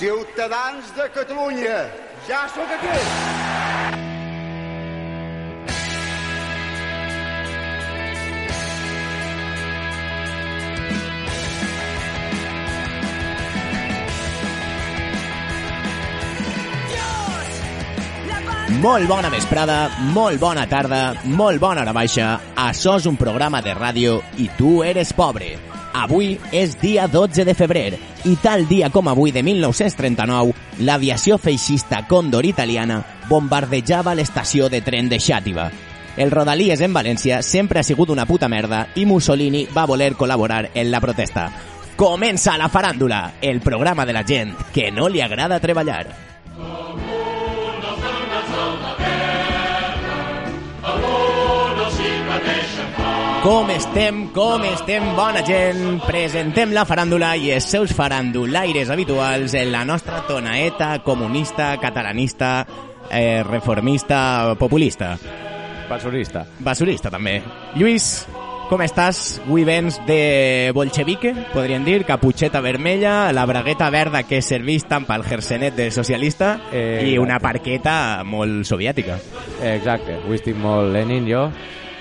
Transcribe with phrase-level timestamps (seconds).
[0.00, 1.84] Ciutadans de Catalunya,
[2.26, 2.88] ja sóc aquí.
[18.80, 22.38] Molt bona vesprada, molt bona tarda, molt bona hora baixa.
[22.56, 25.69] Això és un programa de ràdio i tu eres pobre.
[26.00, 32.00] Avui és dia 12 de febrer i tal dia com avui de 1939, l'aviació feixista
[32.08, 35.68] Còndor italiana bombardejava l'estació de tren de Xàtiva.
[36.16, 40.70] El Rodalies en València sempre ha sigut una puta merda i Mussolini va voler col·laborar
[40.72, 41.50] en la protesta.
[42.00, 46.06] Comença la faràndula, el programa de la gent que no li agrada treballar.
[53.40, 56.02] Com estem, com estem, bona gent?
[56.04, 62.66] Presentem la faràndula i els seus farandulaires habituals en la nostra tonaeta comunista, catalanista,
[63.08, 65.14] eh, reformista, populista.
[65.88, 66.44] Basurista.
[66.58, 67.38] Basurista, també.
[67.80, 68.26] Lluís,
[68.68, 69.40] com estàs?
[69.46, 75.24] Avui vens de bolchevique, podríem dir, caputxeta vermella, la bragueta verda que serveix tant pel
[75.24, 79.16] jersenet de socialista Eh, i una parqueta molt soviètica.
[79.62, 81.48] Eh, Exacte, avui estic molt Lenin jo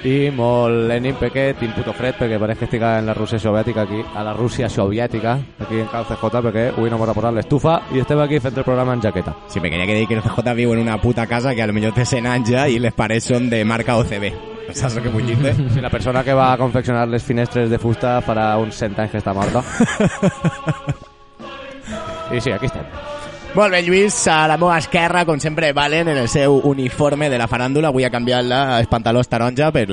[0.08, 3.82] i molt Lenin perquè tinc puto fred perquè pareix que estic en la Rússia soviètica
[3.84, 7.82] aquí, a la Rússia soviètica aquí en Cal CJ perquè avui no m'ha posat l'estufa
[7.92, 10.22] i estem aquí fent el programa en jaqueta Sí, me quería que dir que el
[10.22, 12.80] CJ viu en una puta casa que a lo millor té 100 anys ja i
[12.80, 14.32] les parets són de marca OCB.
[14.72, 15.54] Saps el que vull dir-te?
[15.74, 19.12] si la persona que va a confeccionar les finestres de fusta farà uns 100 anys
[19.12, 19.64] que està morta
[22.36, 23.09] i sí, aquí estem
[23.56, 27.38] Molt bé, Lluís, a la meva esquerra, com sempre, Valen en el seu uniforme de
[27.42, 27.90] la faràndula.
[27.90, 29.88] Avui ha canviat la, els pantalons taronja per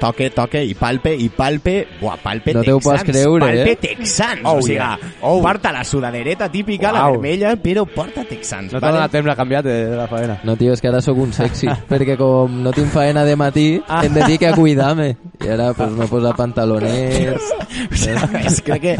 [0.00, 1.74] toque, toque i palpe, i palpe...
[2.00, 3.02] Buah, palpe No te ho texans.
[3.02, 3.76] pots creure, palpe eh?
[3.82, 4.40] texans.
[4.48, 4.96] Oh, o sigui, yeah.
[5.20, 5.42] Oh.
[5.44, 7.18] porta la sudadereta típica, la Uau.
[7.20, 8.72] vermella, però porta texans.
[8.72, 11.02] no t'ha donat temps a canviar de, de la faena No, tio, és que ara
[11.04, 14.00] sóc un sexy, perquè com no tinc faena de matí, Ah.
[14.06, 15.10] em dedique a cuidar-me.
[15.44, 17.52] I ara pues, me posa pantalonets...
[17.92, 18.92] O sea, es, crec que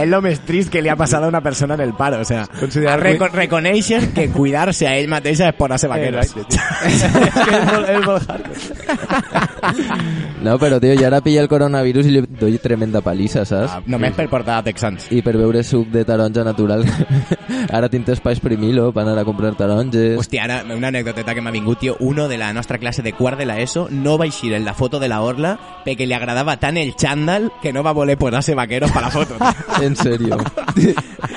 [0.00, 2.20] és lo més trist que li ha passat a una persona en el paro.
[2.20, 3.00] O sea, Considerar
[4.14, 6.34] que cuidar-se a ell mateixa és posar-se vaqueros.
[10.40, 13.74] No, però, tio, jo ara pilla el coronavirus i li doy tremenda palissa, saps?
[13.76, 15.10] Ah, Només per portar texans.
[15.12, 16.86] I per beure suc de taronja natural.
[17.76, 20.16] ara tinc pa esprimilo per anar a comprar taronges.
[20.18, 21.98] Hòstia, ara, una anecdoteta que m'ha vingut, tio.
[22.00, 24.74] Uno de la nostra classe de quart de la ESO no va eixir en la
[24.74, 28.56] foto de la Orla perquè li agradava tant el xandall que no va voler posar-se
[28.56, 29.36] vaqueros per la foto.
[29.82, 30.38] En serio.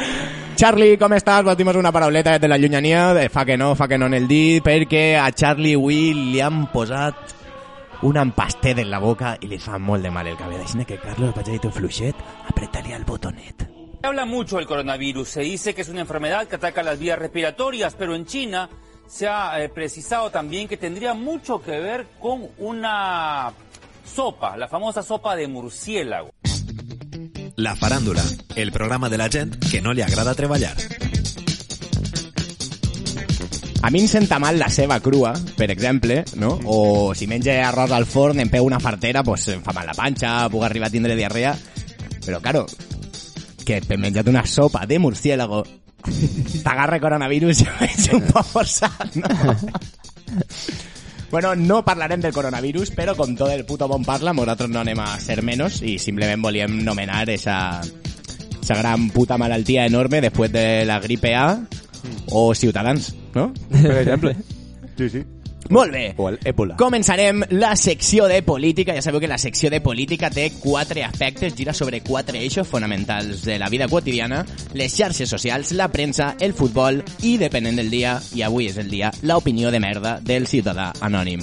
[0.56, 1.42] Charlie, com estàs?
[1.44, 3.14] Vols una parauleta de la llunyania?
[3.14, 6.42] De fa que no, fa que no en el dit, perquè a Charlie avui li
[6.42, 7.34] han posat
[8.04, 10.62] un empastet en la boca i li fa molt de mal el cabell.
[10.62, 12.16] Així que, Carlos, vaig a un fluixet,
[12.50, 13.66] apreta-li al botonet.
[14.04, 15.30] Habla mucho del coronavirus.
[15.30, 18.70] Se dice que es una enfermedad que ataca las vías respiratorias, pero en China
[19.08, 23.52] se ha eh, precisado también que tendría mucho que ver con una
[24.06, 26.32] sopa, la famosa sopa de murciélago.
[27.56, 28.24] La faràndula,
[28.56, 30.74] el programa de la gent que no li agrada treballar.
[33.84, 36.56] A mi em senta mal la ceba crua, per exemple, no?
[36.66, 39.94] O si menja arròs al forn, em pego una fartera, pues em fa mal la
[39.98, 41.52] panxa, puc arribar a tindre diarrea.
[42.26, 42.66] Però, claro,
[43.68, 45.62] que t'he menjat una sopa de murciélago,
[46.64, 49.30] t'agarra coronavirus, és un poc forçat, no?
[51.34, 55.00] Bueno, no parlarem del coronavirus, però com tot el puto món parla, nosaltres no anem
[55.02, 57.82] a ser menos i simplement volíem nomenar esa,
[58.62, 61.48] esa gran puta malaltia enorme després de la gripe A
[62.30, 63.48] o Ciutadans, no?
[63.74, 64.36] per exemple
[64.94, 65.24] sí, sí.
[65.74, 66.14] Molt bé.
[66.18, 68.94] o el Ébola Començarem la secció de política.
[68.94, 73.42] Ja sabeu que la secció de política té quatre aspectes, gira sobre quatre eixos fonamentals
[73.44, 78.20] de la vida quotidiana, les xarxes socials, la premsa, el futbol i, depenent del dia,
[78.38, 81.42] i avui és el dia, l'opinió de merda del ciutadà anònim.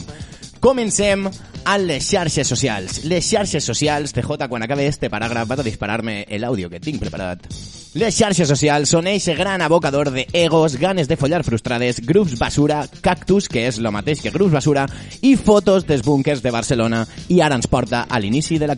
[0.60, 1.26] Comencem
[1.64, 3.04] amb les xarxes socials.
[3.04, 7.46] Les xarxes socials, TJ, quan acabi este paràgraf, vas a disparar-me l'àudio que tinc preparat.
[7.98, 12.84] Les xarxes socials són eixe gran abocador de egos, ganes de follar frustrades, grups basura,
[13.02, 14.86] cactus, que és lo mateix que grups basura,
[15.22, 18.70] i fotos dels búnkers de Barcelona, i ara ens porta a l'inici de.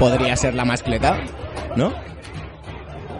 [0.00, 1.18] Podria ser la mascleta,
[1.76, 2.09] no?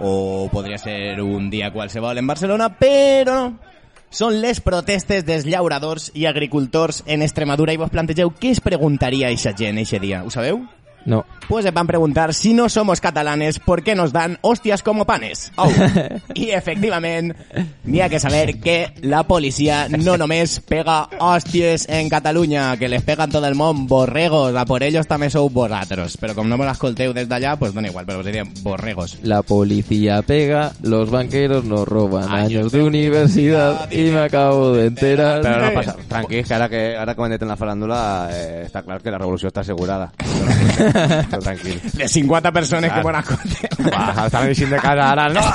[0.00, 3.70] O podria ser un dia qualsevol en Barcelona, però no.
[4.10, 9.28] Són les protestes dels llauradors i agricultors en Extremadura i vos plantegeu què es preguntaria
[9.30, 10.24] eixa gent eixe dia.
[10.26, 10.64] Ho sabeu?
[11.04, 11.24] No.
[11.48, 15.04] Pues se van a preguntar si no somos catalanes, ¿por qué nos dan hostias como
[15.04, 15.52] panes?
[15.56, 15.68] Oh.
[16.34, 17.36] Y efectivamente,
[17.84, 23.02] n'hi ha que saber que la policía no només pega hostias en Cataluña, que les
[23.02, 26.16] pegan todo el món borregos, a por ellos també sou vosaltres.
[26.20, 29.18] Però com no me l'escolteu des d'allà, pues dona igual, us diria borregos.
[29.22, 34.72] La policía pega, los banqueros nos roban Años años de de universidad y me acabo
[34.72, 35.42] de enterar.
[35.42, 38.00] Però no passa, tranquils, que ara que, ara que dit en la faràndula
[38.32, 40.10] eh, està clar que la revolució està assegurada.
[41.44, 41.80] Tranquil.
[41.98, 43.06] Les 50 persones que Clar.
[43.06, 43.90] me l'escolten.
[43.92, 45.28] Va, estan eixint de casa ara.
[45.32, 45.46] No,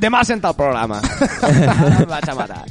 [0.00, 1.00] demà senta el programa.
[1.42, 2.64] Ara el vaig a matar.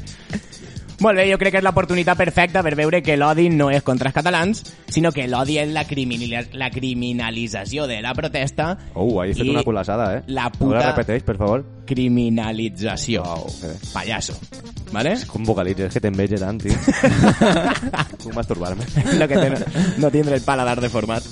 [1.04, 4.08] Molt bé, jo crec que és l'oportunitat perfecta per veure que l'odi no és contra
[4.08, 9.32] els catalans, sinó que l'odi és la, criminali la criminalització de la protesta Uh, ahí
[9.32, 10.22] he fet una culassada, eh?
[10.28, 11.66] la No puta la repeteix, per favor?
[11.90, 13.24] criminalització.
[13.26, 13.76] Uau, que bé.
[13.92, 14.38] Pallasso.
[14.94, 15.18] ¿Vale?
[15.28, 16.78] Com vocalitzes, és que t'enveja tant, tio.
[18.24, 18.86] Puc masturbar-me.
[19.20, 19.42] Lo que
[19.98, 21.26] no tindre el paladar deformat.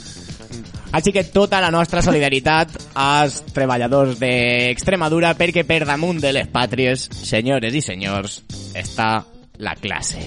[0.92, 7.08] Així que tota la nostra solidaritat als treballadors d'Extremadura perquè per damunt de les pàtries,
[7.16, 8.42] senyores i senyors,
[8.76, 9.22] està
[9.64, 10.26] la classe.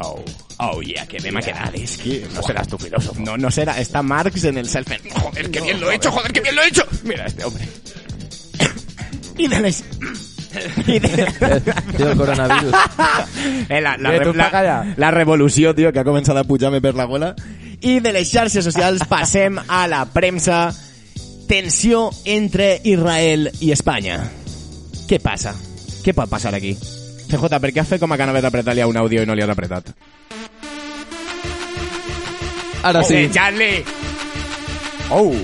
[0.00, 0.20] Oh,
[0.58, 2.20] oh yeah, que bé m'ha quedat, és que...
[2.34, 3.20] No seràs tu filósofo.
[3.24, 3.78] No, no será.
[3.80, 6.62] Está Marx en el self Joder, qué bien lo he hecho, joder, qué bien lo
[6.62, 6.86] he hecho.
[7.04, 7.64] Mira este hombre.
[9.38, 9.84] y de les...
[10.86, 11.26] y de...
[11.96, 12.74] Tío, el coronavirus.
[13.70, 17.04] Eh, la, la, re- la, la revolució, tio, que ha començat a pujar-me per la
[17.06, 17.28] gola.
[17.80, 20.68] I de les xarxes socials passem a la premsa.
[21.48, 24.20] Tensió entre Israel i Espanya.
[25.08, 25.54] Què passa?
[26.04, 26.74] Què pot passar aquí?
[27.30, 29.42] CJ, per què has fet com a a apretar-li a un àudio i no li
[29.42, 29.90] has apretat?
[32.82, 33.14] Ara sí.
[33.14, 33.84] Joder, Charlie!
[35.10, 35.34] Oh!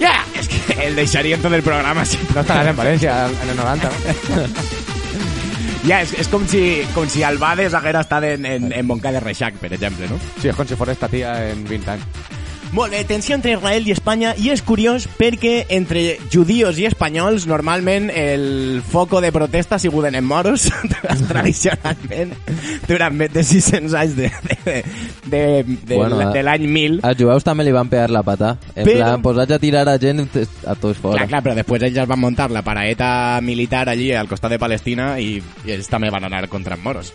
[0.00, 0.24] Ja!
[0.34, 2.04] És que el deixaria en tot el programa.
[2.04, 2.18] Sí.
[2.34, 4.62] No estaràs en València en el 90, no?
[5.86, 6.60] Ja, és, és com si,
[6.96, 10.18] com si el Bades haguera estat en, en, en Montcada Reixac, per exemple, no?
[10.40, 12.25] Sí, és com si fos esta tia en 20 anys.
[12.76, 17.46] Molt bé, tensió entre Israel i Espanya i és curiós perquè entre judíos i espanyols
[17.48, 20.66] normalment el foco de protesta ha sigut en moros
[21.30, 22.34] tradicionalment
[22.84, 24.28] durant més de 600 anys de,
[24.66, 24.76] de,
[25.24, 28.52] de, de, Bueno, de, l'any 1000 Als jueus també li van pegar la pata.
[28.74, 31.22] En Però- plan, posats a tirar a gent a tots fora.
[31.22, 35.14] Clar, clar, però després ells van muntar la paraeta militar allí al costat de Palestina
[35.16, 37.14] i, i ells també van anar contra moros.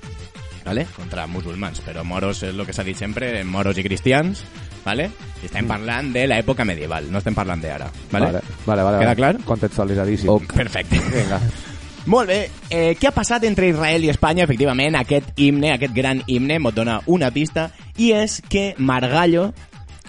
[0.65, 0.85] ¿Vale?
[0.95, 4.43] Contra musulmans, però moros és el que s'ha dit sempre, moros i cristians,
[4.85, 5.09] ¿vale?
[5.41, 8.29] I estem parlant de l'època medieval, no estem parlant d'ara, ¿vale?
[8.29, 9.01] Vale, vale, vale.
[9.01, 9.35] Queda clar?
[9.45, 10.29] Contextualitzadíssim.
[10.29, 10.53] Ok.
[10.61, 11.01] Perfecte.
[11.09, 11.41] Vinga.
[12.09, 12.39] Molt bé,
[12.73, 14.47] eh, què ha passat entre Israel i Espanya?
[14.47, 17.67] Efectivament, aquest himne, aquest gran himne, mos dona una pista,
[18.01, 19.51] i és que Margallo,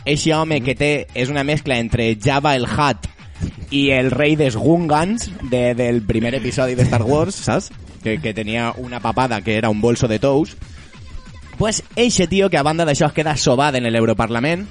[0.08, 3.10] eixe home que té, és una mescla entre Java el Hutt
[3.72, 7.68] i el rei dels Gungans de, del primer episodi de Star Wars, saps?
[8.02, 10.56] Que, que tenia una papada que era un bolso de tous.
[11.58, 14.66] Pues eixe tio, que a banda d'això es queda sobat en l'Europarlament,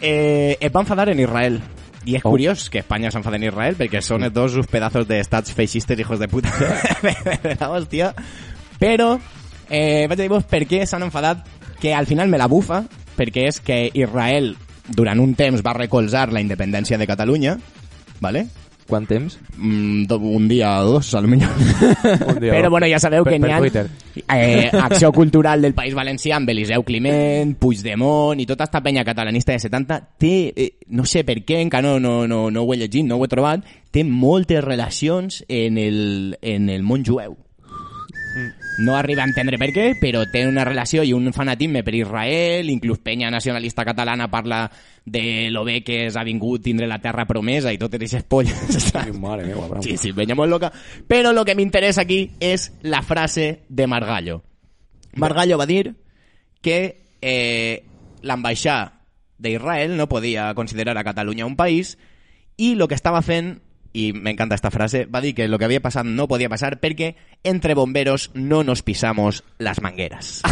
[0.00, 1.60] eh, es va enfadar en Israel.
[2.06, 2.30] I és Oh.
[2.30, 5.98] curiós que Espanya s'enfada en Israel perquè són els dos uns pedazos de estats feixistes
[5.98, 6.52] hijos de puta
[7.02, 8.12] de la hòstia.
[8.78, 9.16] Però
[9.68, 11.42] eh, vaig dir-vos per què s'han enfadat
[11.80, 12.84] que al final me la bufa
[13.16, 14.54] perquè és que Israel
[14.88, 17.58] durant un temps va recolzar la independència de Catalunya
[18.20, 18.46] ¿vale?
[18.86, 19.38] Quant temps?
[19.56, 21.50] Mm, un dia o dos, a lo millor.
[21.56, 22.52] Un dia.
[22.56, 23.86] Però bueno, ja sabeu Per- que n'hi ha Twitter.
[24.28, 29.52] eh, acció cultural del País Valencià amb Eliseu Climent, Puigdemont i tota esta penya catalanista
[29.52, 32.78] de 70 té, eh, no sé per què, encara no, no, no, no ho he
[32.78, 37.36] llegit, no ho he trobat, té moltes relacions en el, en el món jueu.
[38.78, 42.68] No arriba a entendre per què, però té una relació i un fanatisme per Israel,
[42.68, 44.70] inclús penya nacionalista catalana parla
[45.04, 48.90] de lo bé que es ha vingut tindre la terra promesa i totes aquestes polles.
[48.94, 49.82] Ai, Mare meva, bravo.
[49.82, 50.72] Sí, sí, penya molt loca.
[51.08, 54.42] Però lo que m'interessa aquí és la frase de Margallo.
[55.16, 55.94] Margallo va dir
[56.60, 56.78] que
[57.22, 57.84] eh,
[58.22, 58.92] l'ambaixada
[59.38, 61.96] d'Israel no podia considerar a Catalunya un país
[62.56, 63.60] i lo que estava fent
[63.96, 67.14] i m'encanta esta frase, va dir que lo que havia passat no podia passar perquè
[67.44, 70.42] entre bomberos no nos pisamos las mangueras.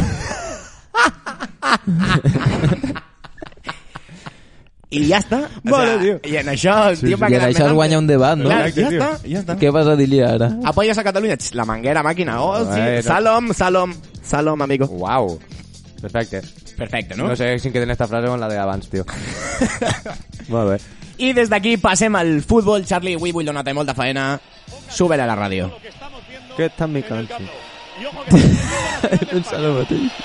[4.95, 5.41] I ja està.
[5.65, 6.19] O Vale, sea, tio.
[6.31, 6.75] I en això...
[6.95, 8.47] Sí, tio, sí, I en això es guanya un debat, no?
[8.47, 9.01] Clar, ja tio.
[9.01, 9.57] està, ja està.
[9.59, 10.53] Què vas a dir-li ara?
[10.71, 11.37] Apoyas a Catalunya?
[11.59, 12.37] La manguera, màquina.
[12.45, 12.79] Oh, sí.
[12.79, 13.03] Bueno.
[13.03, 13.95] Salom, salom.
[14.23, 14.87] Salom, amigo.
[14.93, 15.33] Uau.
[16.01, 16.45] Perfecte.
[16.79, 17.37] Perfecte, No, no?
[17.37, 19.05] sé si queden esta frase o en la de abans, tio.
[20.49, 20.79] Molt bé.
[21.19, 22.87] I des d'aquí passem al futbol.
[22.87, 24.39] Charlie, avui vull donar-te molta faena.
[24.91, 25.71] Súbele a la ràdio.
[26.57, 27.39] Que tan mi canso.
[29.11, 30.25] He pensat el mateix.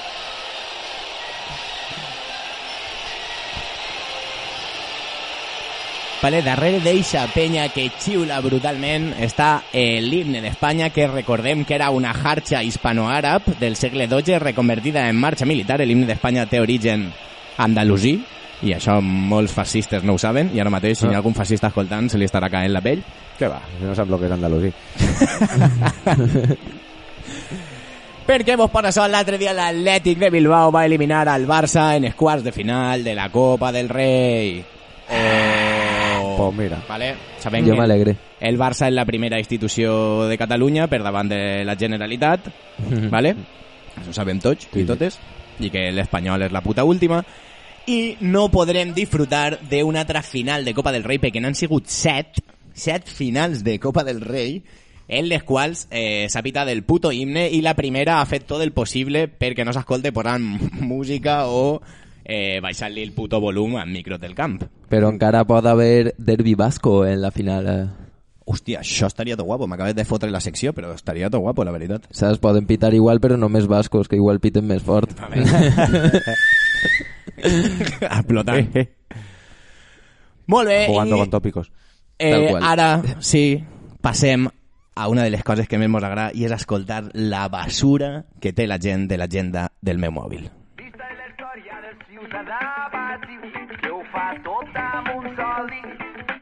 [6.19, 11.93] Vale, darrere d'eixa penya que xiula brutalment està eh, l'himne d'Espanya, que recordem que era
[11.95, 15.79] una xarxa hispano-àrab del segle XII reconvertida en marxa militar.
[15.79, 17.07] L'himne d'Espanya té origen
[17.55, 18.17] andalusí,
[18.63, 21.67] i això molts fascistes no ho saben, i ara mateix, si hi ha algun fascista
[21.71, 23.01] escoltant, se li estarà caent la pell.
[23.39, 23.61] Què va?
[23.79, 24.73] No sap el que és andalusí.
[28.29, 32.43] Perquè vos per això l'altre dia l'Atlètic de Bilbao va eliminar al Barça en quarts
[32.45, 34.59] de final de la Copa del Rei.
[35.09, 36.35] Oh.
[36.37, 36.77] Pues mira.
[36.87, 37.15] Vale?
[37.41, 38.15] Sabem Jo que m'alegre.
[38.39, 42.51] el Barça és la primera institució de Catalunya per davant de la Generalitat,
[43.15, 43.33] vale?
[43.97, 45.17] Això ho sabem tots i totes,
[45.59, 47.23] i que l'Espanyol és la puta última,
[47.89, 52.37] i no podrem disfrutar d'una altra final de Copa del Rei perquè n'han sigut set,
[52.77, 54.59] set finals de Copa del Rei,
[55.09, 58.61] en les quals eh, s'ha pitat el puto himne i la primera ha fet tot
[58.61, 60.45] el possible perquè no s'escolte posant
[60.91, 61.81] música o
[62.23, 64.61] eh, baixant-li el puto volum al micro del camp.
[64.89, 67.71] Però encara pot haver derbi basco en la final.
[67.73, 67.87] Eh?
[68.45, 69.65] Hòstia, això estaria tot guapo.
[69.65, 72.05] M'acabes de fotre la secció, però estaria tot guapo, la veritat.
[72.13, 72.37] Saps?
[72.41, 75.17] Poden pitar igual, però només bascos, que igual piten més fort.
[78.19, 78.71] Explotant.
[80.49, 80.85] Molt bé.
[80.87, 81.71] Jugando i, con tópicos.
[82.17, 82.63] Tal eh, qual.
[82.63, 82.87] ara,
[83.19, 83.63] sí,
[84.01, 84.47] passem
[84.95, 88.51] a una de les coses que més ens agrada i és escoltar la basura que
[88.51, 90.49] té la gent de l'agenda del meu mòbil.
[90.81, 92.59] Vista la història del ciutadà
[92.91, 93.45] passiu
[93.79, 96.33] que ho fa tot amb un sol dit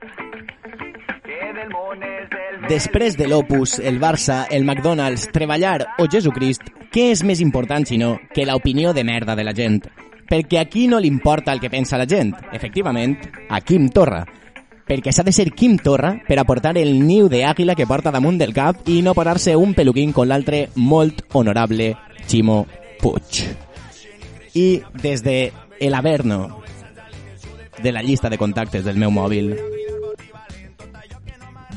[1.27, 6.71] que del món és el Després de l'Opus, el Barça, el McDonald's, treballar o Jesucrist,
[6.89, 9.83] què és més important, sinó, que l'opinió de merda de la gent?
[10.27, 12.33] Perquè aquí no li importa el que pensa la gent.
[12.51, 13.17] Efectivament,
[13.49, 14.25] a Quim Torra.
[14.87, 18.53] Perquè s'ha de ser Quim Torra per aportar el niu d'àguila que porta damunt del
[18.55, 21.93] cap i no posar-se un peluquín con l'altre molt honorable
[22.27, 22.65] Ximo
[23.01, 23.43] Puig.
[24.55, 26.63] I des de el Averno
[27.83, 29.53] de la llista de contactes del meu mòbil,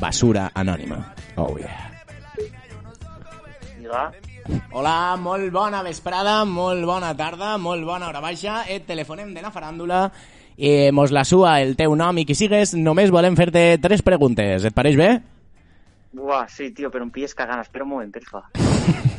[0.01, 1.03] basura anònima.
[1.37, 1.91] Oh yeah.
[4.73, 8.65] Hola, molt bona vesprada, molt bona tarda, molt bona hora baixa.
[8.71, 10.05] Et telefonem de la faràndula
[10.57, 12.75] i mos la sua el teu nom i qui sigues.
[12.79, 14.65] Només volem fer-te tres preguntes.
[14.65, 15.11] Et pareix bé?
[16.17, 17.63] Buah, sí, tío, pero un pies cagana.
[17.67, 18.47] Espera un moment, porfa.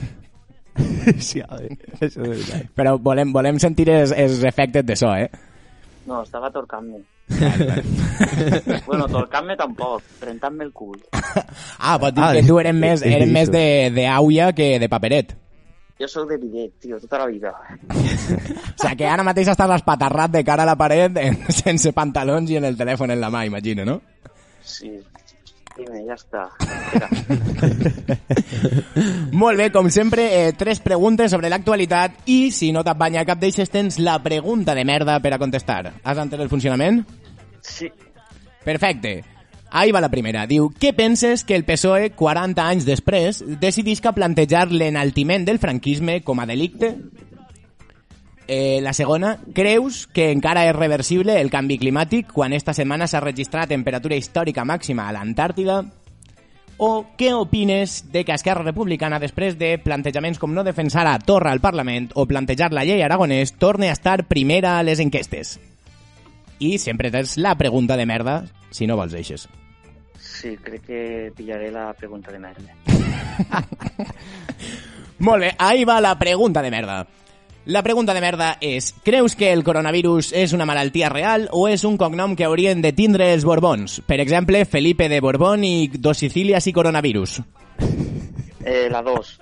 [1.02, 2.68] Sí, a veure, això és veritat.
[2.78, 5.28] Però volem, volem sentir els, els efectes de so, eh?
[6.06, 7.02] No, estava torcant-me.
[8.88, 11.00] bueno, torcant-me tampoc, rentant-me el cul.
[11.82, 14.76] Ah, pot dir Ah, que tu eres més, és eres més de, de auia que
[14.80, 15.32] de paperet.
[16.02, 17.54] Jo sóc de bidet, tio, tota la vida.
[18.72, 22.50] O sigui que ara mateix estàs espatarrat de cara a la paret en, sense pantalons
[22.50, 24.00] i en el telèfon en la mà, imagino, no?
[24.66, 24.92] Sí.
[25.78, 26.48] Dime, ja està.
[29.32, 33.72] Molt bé, com sempre, eh, tres preguntes sobre l'actualitat i, si no t'apanya cap d'eixes,
[33.72, 35.94] tens la pregunta de merda per a contestar.
[36.04, 37.06] Has entès el funcionament?
[37.62, 37.92] Sí.
[38.64, 39.24] Perfecte.
[39.72, 40.44] Ahí va la primera.
[40.48, 46.44] Diu, què penses que el PSOE, 40 anys després, decidisca plantejar l'enaltiment del franquisme com
[46.44, 46.98] a delicte?
[48.52, 53.24] Eh, la segona, creus que encara és reversible el canvi climàtic quan esta setmana s'ha
[53.24, 55.80] registrat temperatura històrica màxima a l'Antàrtida?
[56.84, 61.56] O què opines de que Esquerra Republicana, després de plantejaments com no defensar a Torra
[61.56, 65.60] al Parlament o plantejar la llei aragonès, torne a estar primera a les enquestes?
[66.62, 69.48] I sempre tens la pregunta de merda, si no vols eixes.
[70.22, 72.76] Sí, crec que pillaré la pregunta de merda.
[75.26, 77.08] Molt bé, ahí va la pregunta de merda.
[77.66, 81.84] La pregunta de merda és, creus que el coronavirus és una malaltia real o és
[81.86, 84.00] un cognom que haurien de tindre els Borbons?
[84.06, 87.42] Per exemple, Felipe de Borbón i dos Sicílias i coronavirus.
[88.66, 89.38] Eh, la 2.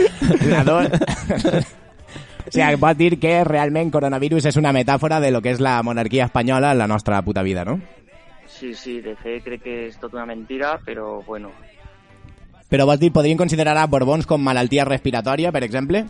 [0.48, 0.80] La do...
[2.46, 5.82] o sigui, pot dir que realment coronavirus és una metàfora de lo que és la
[5.82, 7.80] monarquia espanyola en la nostra puta vida, no?
[8.50, 11.52] Sí, sí, de fet crec que és tot una mentira, però bueno,
[12.70, 16.04] Però vols dir, podrien considerar a Borbons com malaltia respiratòria, per exemple?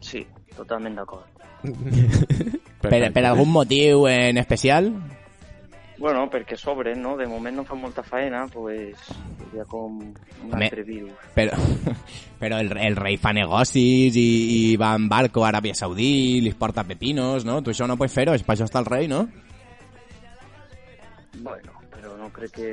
[0.00, 0.24] sí,
[0.56, 1.28] totalment d'acord.
[2.82, 4.88] Per, per algun motiu en especial?
[6.02, 7.12] Bueno, perquè sobre, no?
[7.14, 8.98] De moment no fa molta faena, pues
[9.38, 10.64] seria com un Home.
[10.66, 11.12] altre virus.
[11.36, 11.54] Però,
[12.40, 14.24] però el, el rei fa negocis i,
[14.56, 17.60] i va en barco a Aràbia Saudí, li porta pepinos, no?
[17.62, 19.28] Tu això no pots fer-ho, per això està el rei, no?
[21.38, 22.72] Bueno, però no crec que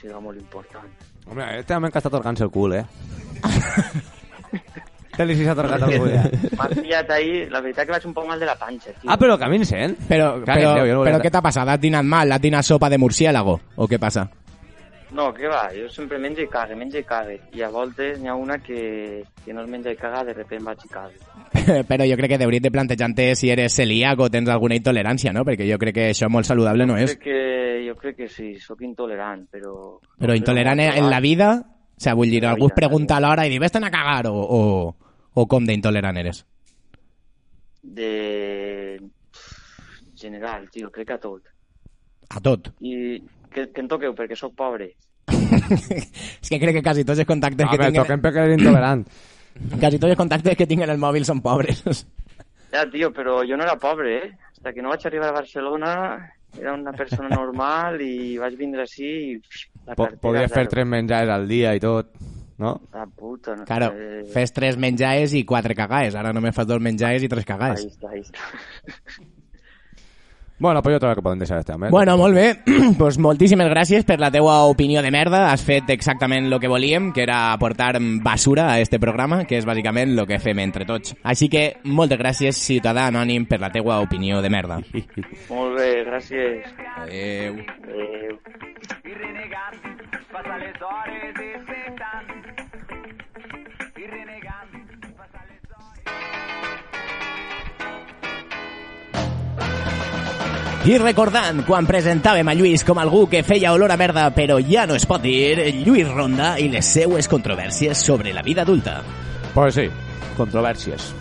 [0.00, 0.90] siga molt important.
[1.28, 2.86] Hombre, este també que està torcant-se el cul, eh?
[5.12, 6.22] Torcat el cul, ja.
[6.56, 9.10] M'has ahir, la veritat que vaig un poc mal de la panxa, tio.
[9.10, 9.96] Ah, però a mi em sent.
[10.08, 11.68] Però, Cague però, Déu, jo no ho però què t'ha passat?
[11.68, 12.32] Has dinat mal?
[12.32, 13.58] Has dinat sopa de murciélago?
[13.76, 14.28] O què passa?
[15.12, 17.36] No, què va, jo sempre menjo i cague, menjo i cague.
[17.52, 20.64] I a voltes n'hi ha una que, que no es menja i caga, de repente
[20.64, 21.20] vaig i cague.
[21.90, 25.44] però jo crec que hauries de plantejar-te si eres celíac o tens alguna intolerància, no?
[25.44, 27.12] Perquè jo crec que això molt saludable no és.
[27.12, 29.98] Crec que, jo crec que sí, sóc intolerant, però...
[30.16, 33.52] Però intolerant en la vida, o sea, vull dir, algú es pregunta a l'hora i
[33.52, 34.62] diu, vés a cagar, o, o,
[35.34, 36.42] o com d'intolerant eres?
[37.82, 39.00] De...
[40.22, 41.48] General, tio, crec que a tot.
[42.30, 42.70] A tot.
[42.80, 43.18] I
[43.52, 44.92] que, que em toqueu, perquè sóc pobre.
[45.32, 48.02] És que crec que quasi tots els contactes A que veure, tinc...
[48.04, 49.06] toquem perquè eres intolerant.
[49.82, 51.82] Quasi tots els contactes que tinc en el mòbil són pobres.
[52.72, 54.30] Ja, tio, però jo no era pobre, eh?
[54.54, 55.90] Hasta que no vaig arribar a Barcelona
[56.58, 59.36] era una persona normal i vaig vindre així i...
[59.40, 62.12] pff, La Po cartera, Podies fer tres menjars al dia i tot,
[62.62, 62.76] no?
[62.94, 64.22] La puta, no Claro, sé.
[64.32, 66.14] fes tres menjaes i quatre cagaes.
[66.14, 67.82] Ara només fas dos menjaes i tres cagaes.
[67.82, 69.28] Ahí està, ahí està.
[70.62, 71.88] Bueno, pues jo trobo que podem deixar este home.
[71.90, 72.62] Bueno, molt bé.
[72.98, 75.48] pues moltíssimes gràcies per la teua opinió de merda.
[75.50, 79.66] Has fet exactament el que volíem, que era aportar basura a este programa, que és
[79.66, 81.16] bàsicament el que fem entre tots.
[81.26, 84.78] Així que moltes gràcies, ciutadà anònim, per la teua opinió de merda.
[85.50, 86.70] Molt bé, gràcies.
[86.94, 87.58] Adéu.
[87.82, 88.38] Adéu.
[89.02, 89.82] I renegant,
[90.30, 91.42] passa les hores.
[100.82, 104.82] I recordant, quan presentàvem a Lluís com algú que feia olor a merda però ja
[104.86, 109.00] no es pot dir, Lluís Ronda i les seues controvèrsies sobre la vida adulta.
[109.54, 109.84] Pues sí,
[110.36, 111.12] controvèrsies.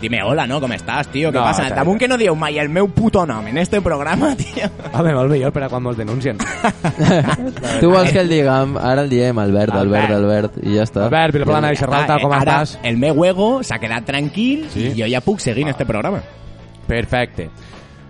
[0.00, 0.60] Dime hola, ¿no?
[0.60, 1.32] ¿Cómo estás, tío?
[1.32, 1.62] ¿Qué No, pasa?
[1.68, 1.74] tal.
[1.76, 4.68] Damunt que no dieu mai el meu puto nom en este programa, tío.
[4.92, 6.38] Home, molt millor per a quan mos denuncien.
[7.80, 8.76] Tu vols que el diguem?
[8.78, 10.50] Ara el diem, Albert, Albert, Albert.
[10.52, 11.06] Albert, i ja està.
[11.08, 12.78] Albert, Vilaplana i Serralta, com Ara estàs?
[12.84, 14.90] el meu ego s'ha quedat tranquil Sí?
[14.92, 16.20] i jo ja puc seguir en este programa.
[16.86, 17.48] Perfecte.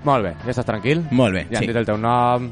[0.05, 1.03] Molt bé, ja estàs tranquil?
[1.11, 1.67] Molt bé, Ja sí.
[1.67, 2.51] dit el teu nom,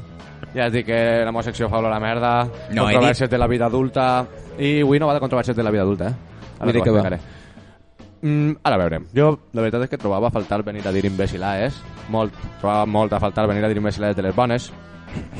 [0.55, 3.65] ja has dit que la secció fa olor a merda, No, controvèrsies de la vida
[3.65, 4.25] adulta,
[4.57, 6.15] i avui no va de controvèrsies de la vida adulta, eh?
[6.59, 7.19] Ara que va.
[8.23, 9.05] Mm, ara veurem.
[9.13, 11.75] Jo, la veritat és que trobava a faltar venir a dir imbecilaes,
[12.09, 14.71] molt, trobava molt a faltar venir a dir imbecilaes de les bones,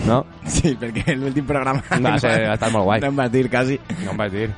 [0.05, 0.25] no?
[0.45, 1.81] Sí, perquè l'últim programa...
[2.03, 2.99] Va ser, ha estat molt guai.
[3.01, 3.79] No em vas dir quasi.
[4.03, 4.49] No em vaig dir.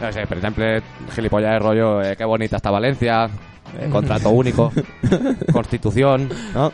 [0.00, 0.68] No sé, per exemple,
[1.14, 3.28] gilipollas de rollo, eh, qué bonita está Valencia,
[3.78, 4.72] eh, contrato único,
[5.52, 6.72] constitución, ¿no?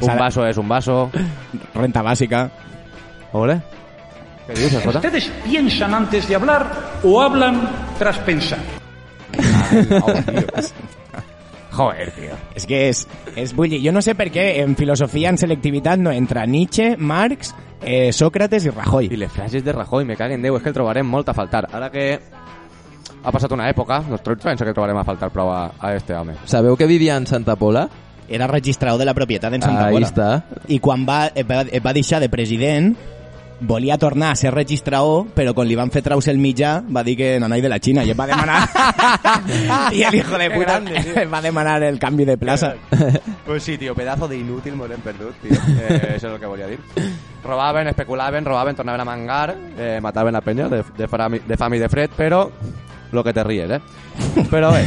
[0.00, 1.10] Un vaso es un vaso.
[1.74, 2.50] Renta bàsica.
[3.32, 3.60] ¿Ole?
[4.46, 4.98] ¿Qué dices, Jota?
[4.98, 8.58] ¿Ustedes piensan antes de hablar o hablan tras pensar?
[11.74, 12.36] Joder, tío.
[12.54, 16.12] És que és vull dir, jo no sé per què en filosofia en selectivitat no
[16.14, 17.50] entra Nietzsche, Marx,
[17.82, 19.08] eh, Sócrates i Rajoy.
[19.10, 21.64] I les frases de Rajoy, me caguen Déu, és que el trobarem molt a faltar.
[21.72, 22.20] Ara que
[23.24, 26.36] ha passat una època, doncs penso que trobarem a faltar prou a, a este home.
[26.44, 27.88] Sabeu que vivia en Santa Pola?
[28.28, 30.06] Era registrador de la propietat en Santa Ahí Pola.
[30.08, 30.28] està.
[30.68, 32.94] I quan va, va, va deixar de president,
[33.60, 37.16] volia tornar a ser registrador, però quan li van fer traus el mitjà, va dir
[37.16, 38.60] que nanai de la Xina, i em va demanar...
[39.96, 40.80] I el hijo de puta
[41.32, 42.74] va demanar el canvi de plaça.
[43.44, 45.52] Pues sí, tío, pedazo de inútil m'ho hem perdut, tío.
[45.52, 46.78] Eh, això és el que volia dir.
[47.44, 51.76] Robaven, especulaven, robaven, tornaven a mangar, eh, mataven a penya de, de, fam, de fam
[51.76, 52.46] i de fred, però
[53.12, 53.80] lo que te ries, eh?
[54.50, 54.84] Però bé,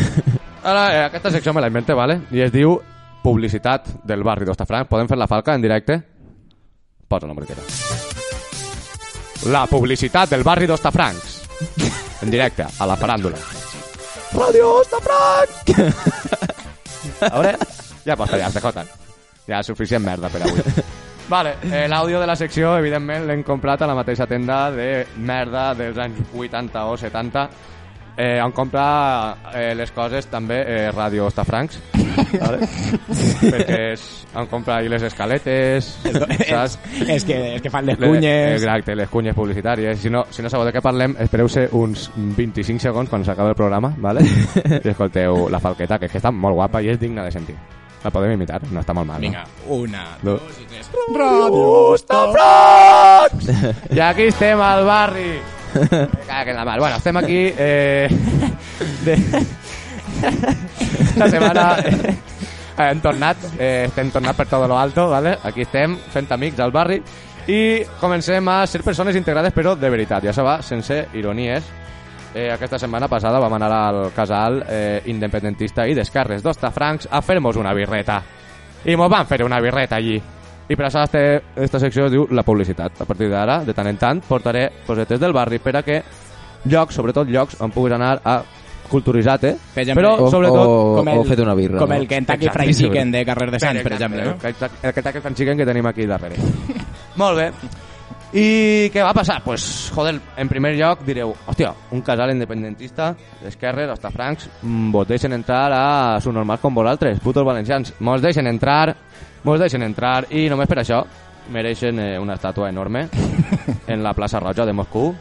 [0.64, 2.22] ara eh, aquesta secció me la invente, ¿vale?
[2.32, 2.78] I es diu
[3.24, 4.88] publicitat del barri d'Ostafranc.
[4.90, 6.02] Podem fer la falca en directe?
[7.08, 7.62] Posa la musiqueta.
[9.52, 11.36] La publicitat del barri d'Ostafrancs.
[12.24, 13.38] En directe, a la faràndula.
[14.34, 15.74] Radio Ostafranc!
[17.18, 17.56] A veure,
[18.06, 18.84] ja pots ja, CJ.
[19.48, 20.84] Ja, suficient merda per avui.
[21.28, 25.74] Vale, eh, l'àudio de la secció, evidentment, l'hem comprat a la mateixa tenda de merda
[25.76, 27.44] dels anys 80 o 70,
[28.18, 31.78] eh, on compra eh, les coses també eh, Radio Ostafrancs,
[32.42, 32.66] vale?
[33.08, 34.04] perquè és,
[34.36, 35.92] on compra ahí les escaletes,
[36.50, 36.78] saps?
[37.08, 38.58] és, que, és que fan les Le- cunyes...
[38.58, 40.00] Exacte, les cunyes publicitàries.
[40.02, 43.60] Si no, si no sabeu de què parlem, espereu-se uns 25 segons quan s'acabi el
[43.60, 44.26] programa, ¿vale?
[44.84, 47.56] i escolteu la falqueta, que és que està molt guapa i és digna de sentir.
[48.04, 49.42] La podem imitar, no està molt mal, Vinga,
[49.74, 50.36] una, no?
[50.38, 50.90] dos i tres.
[51.18, 51.64] Radio
[51.96, 53.50] Ostafrancs!
[53.96, 55.32] I aquí estem al barri.
[55.92, 56.80] Me cago en la mar.
[56.80, 57.54] Bueno, estem aquí...
[57.58, 58.08] Eh,
[59.06, 59.18] de...
[61.18, 61.80] la setmana...
[61.80, 62.18] Eh,
[62.78, 65.38] hem tornat, eh, estem tornat per tot lo alto, ¿vale?
[65.44, 67.02] Aquí estem fent amics al barri
[67.48, 71.66] i comencem a ser persones integrades però de veritat, ja se va, sense ironies.
[72.36, 77.58] Eh, aquesta setmana passada vam anar al casal eh, independentista i d'esquerres d'Ostafrancs a fer-nos
[77.58, 78.22] una birreta.
[78.86, 80.20] I mos van fer una birreta allí.
[80.70, 81.22] I per això este,
[81.64, 83.02] esta secció es diu la publicitat.
[83.02, 86.02] A partir d'ara, de tant en tant, portaré cosetes del barri per a que
[86.66, 88.42] llocs, sobretot llocs, on puguis anar a
[88.88, 90.68] culturitzar-te, Per exemple, però O, sobretot...
[90.68, 91.80] o, com el- o fet una birra.
[91.80, 91.96] Com no?
[91.96, 94.24] el Kentucky Exacte, Fried Chicken de Carrer de Sants, per exemple.
[94.24, 94.36] No?
[94.42, 96.36] El Kentucky Fried Chicken que tenim aquí darrere.
[97.20, 97.52] Molt bé.
[98.38, 99.42] I què va passar?
[99.44, 105.08] Pues, joder, en primer lloc direu, hòstia, un casal independentista d'esquerres, hasta francs, mm, vos
[105.08, 107.94] deixen entrar a su normal com vosaltres, putos valencians.
[108.00, 108.96] Mos deixen entrar,
[109.44, 111.04] mos deixen entrar, i només per això
[111.54, 113.08] mereixen eh, una estàtua enorme
[113.94, 115.14] en la plaça Roja de Moscou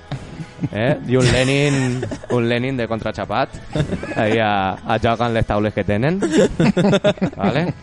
[0.73, 0.97] eh?
[1.09, 3.49] i un Lenin un Lenin de contraxapat
[4.17, 6.19] ahí a, a joc amb les taules que tenen
[7.37, 7.75] vale?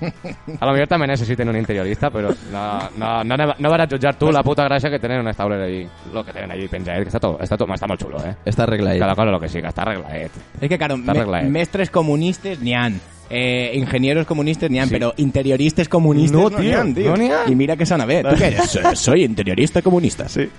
[0.59, 2.65] a lo millor també necessiten un interiorista però no,
[2.97, 5.87] no, no, no, vas a jutjar tu la puta gràcia que tenen unes taules allí
[6.13, 8.35] lo que tenen allí penjat, que està, tot, està, tot, està molt xulo eh?
[8.45, 8.99] Està arreglat.
[8.99, 12.99] cada cosa lo que siga, està arreglat Es que, claro, me- mestres comunistes ni han.
[13.29, 14.93] Eh, ingenieros comunistas ni han, Sí.
[14.93, 17.09] pero interioristas comunistas No, no, tío, ni han, tío.
[17.11, 17.51] no ni han.
[17.51, 18.27] Y mira que son a ver.
[18.29, 18.69] ¿Tú qué eres?
[18.69, 20.27] Soy- Soy interiorista comunista.
[20.29, 20.49] Sí.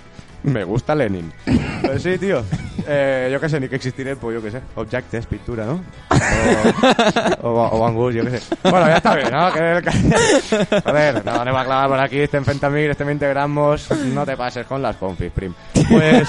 [0.45, 1.31] Me gusta Lenin.
[1.81, 2.43] Pues sí, tío.
[2.87, 4.61] Eh, yo qué sé, ni que existiré, pues yo qué sé.
[4.75, 5.83] Objectes, pintura, ¿no?
[7.41, 8.55] O, o, o Van Gogh, yo qué sé.
[8.63, 9.51] Bueno, ya está bien, ¿no?
[9.51, 14.25] Que, que- Joder, no, anem a clavar por aquí, estem fent amics, estem integrant-nos, no
[14.25, 15.53] te pases con las confis, prim.
[15.89, 16.27] Pues,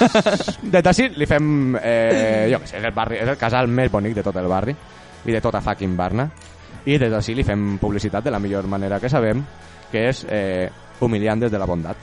[0.63, 3.91] des d'ací li fem, eh, jo què sé, és el, barri, és el casal més
[3.93, 4.75] bonic de tot el barri
[5.25, 6.27] i de tota fucking Barna.
[6.85, 9.43] I des d'ací li fem publicitat de la millor manera que sabem,
[9.91, 10.69] que és eh,
[11.01, 11.97] humiliant des de la bondat.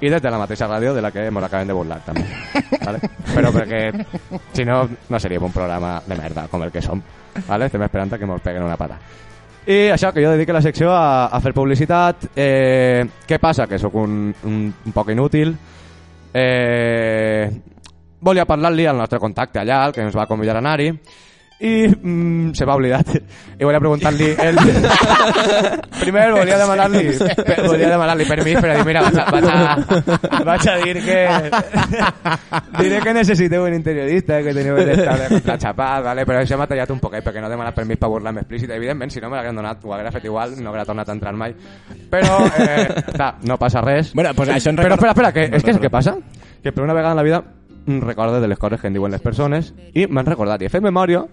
[0.00, 2.24] I des de la mateixa ràdio de la que ens acabem de burlar, també.
[2.84, 3.00] ¿vale?
[3.32, 3.82] Però perquè,
[4.52, 7.02] si no, no seria un programa de merda com el que som.
[7.48, 7.66] ¿vale?
[7.66, 8.98] Estem esperant que ens peguen una pata.
[9.66, 12.26] I això, que jo dedique la secció a, a fer publicitat.
[12.36, 13.66] Eh, què passa?
[13.66, 15.54] Que sóc un, un, un poc inútil.
[16.34, 17.48] Eh,
[18.24, 20.90] volia parlar-li al nostre contacte allà, el que ens va convidar a anar-hi,
[21.64, 23.08] i mm, se m'ha oblidat.
[23.56, 24.30] I volia preguntar-li...
[24.36, 24.58] El...
[26.04, 27.04] Primer volia demanar-li
[27.64, 31.18] volia demanar-li permís per a dir, mira, vaig a, vaig a, vaig a dir que...
[32.82, 36.26] Diré que necessiteu un interiorista, que teniu el estable contraxapat, vale?
[36.28, 38.70] però això m'ha tallat un poquet, perquè no he demanat permís per burlar-me explícit.
[38.76, 41.32] Evidentment, si no me l'hagueren donat, ho hauria fet igual, no hauria tornat a entrar
[41.38, 41.54] mai.
[42.10, 44.12] Però, eh, està, no passa res.
[44.12, 46.18] Bueno, pues això en Però record- espera, espera, que, és que és què passa?
[46.62, 47.44] Que per una vegada en la vida
[47.86, 50.84] recordo de les coses que em diuen les persones i m'han recordat i he fet
[50.84, 51.24] memòria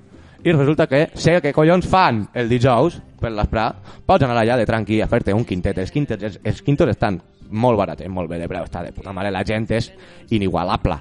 [0.44, 3.68] i resulta que sé que collons fan el dijous per l'esprà,
[4.06, 7.22] pots anar allà de tranqui a fer-te un quintet, els quintets, els, els quintos estan
[7.52, 9.92] molt barats, molt bé de preu, està de puta mare, la gent és
[10.32, 10.98] inigualable,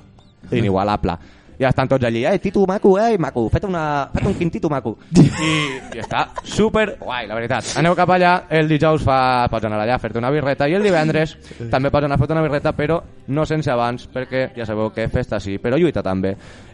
[0.52, 1.18] inigualable.
[1.60, 4.94] Ja estan tots allí, eh, Titu maco, eh, maco, fet, una, fet un quintito maco.
[5.20, 5.50] I,
[5.92, 7.74] I està super guai, la veritat.
[7.76, 10.86] Aneu cap allà, el dijous fa, pots anar allà a fer-te una birreta i el
[10.88, 11.36] divendres
[11.68, 15.10] també pots anar a fer una birreta, però no sense abans, perquè ja sabeu que
[15.12, 16.32] festa sí, però lluita també.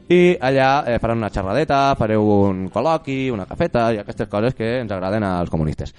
[0.08, 4.80] I allà eh, faran una xerradeta, fareu un col·loqui, una cafeta i aquestes coses que
[4.80, 5.94] ens agraden als comunistes.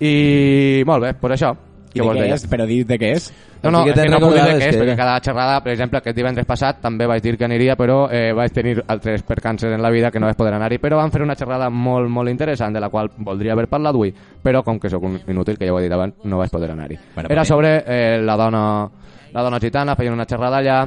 [0.00, 1.52] I molt bé, pues això.
[1.92, 2.46] I què és?
[2.48, 3.26] Però dir de què és?
[3.62, 5.72] No, no, és que no puc dir de què és, que- perquè cada xerrada, per
[5.74, 9.70] exemple, aquest divendres passat també vaig dir que aniria, però eh, vaig tenir altres percances
[9.70, 12.30] en la vida que no vaig poder anar-hi, però van fer una xerrada molt, molt
[12.32, 14.10] interessant, de la qual voldria haver parlat avui,
[14.42, 16.70] però com que sóc un inútil, que ja ho he dit abans, no vaig poder
[16.72, 16.96] anar-hi.
[17.14, 18.88] Bueno, Era sobre eh, la dona
[19.34, 20.80] la dona gitana, feien una xerrada allà,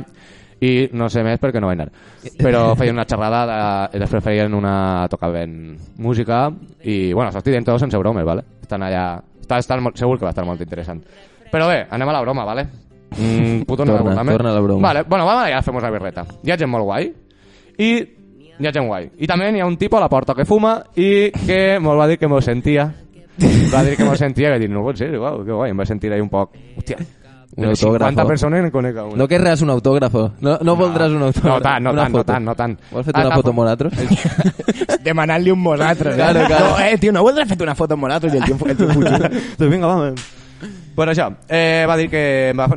[0.64, 1.92] i no sé més perquè no vaig anar.
[2.40, 5.08] Però feien una xerrada, de, i després feien una...
[5.12, 6.48] tocaven música,
[6.84, 8.46] i bueno, s'ho estic dient tot sense bromes, ¿vale?
[8.62, 9.06] Estan allà...
[9.42, 11.04] Està, està molt, segur que va estar molt interessant.
[11.52, 12.66] Però bé, anem a la broma, ¿vale?
[13.16, 14.32] Mm, puto no Torna, recordar-me.
[14.32, 14.88] torna a la broma.
[14.88, 16.26] Vale, bueno, vamos allà a una birreta.
[16.44, 17.12] Hi ha gent molt guai,
[17.78, 17.90] i
[18.58, 19.12] hi ha gent guai.
[19.20, 22.08] I també hi ha un tipus a la porta que fuma i que mos va
[22.08, 22.88] dir que mos sentia.
[23.72, 25.86] Va dir que mos sentia, que dir, no pot ser, uau, que guai, em va
[25.86, 26.56] sentir ahí un poc...
[26.80, 26.98] Hòstia,
[27.58, 28.10] Un autògrafo.
[28.12, 29.16] 50 persones en conec a una.
[29.16, 30.26] No querràs un autògrafo.
[30.42, 31.54] No, no voldràs un autògrafo.
[31.54, 32.78] No tant, no tant, no tant, no tant.
[32.92, 35.00] Vols fer Ah, una està foto fo- amb nosaltres?
[35.06, 36.16] Demanant-li un vosaltres.
[36.16, 36.46] Claro, eh?
[36.48, 36.66] claro.
[36.72, 38.90] No, eh, tio, no voldràs fer una foto amb nosaltres i el tio, el tio
[38.90, 39.30] fugit.
[39.60, 40.26] Doncs vinga, vamos.
[40.96, 42.22] Pues això, eh, va dir que
[42.54, 42.70] em va,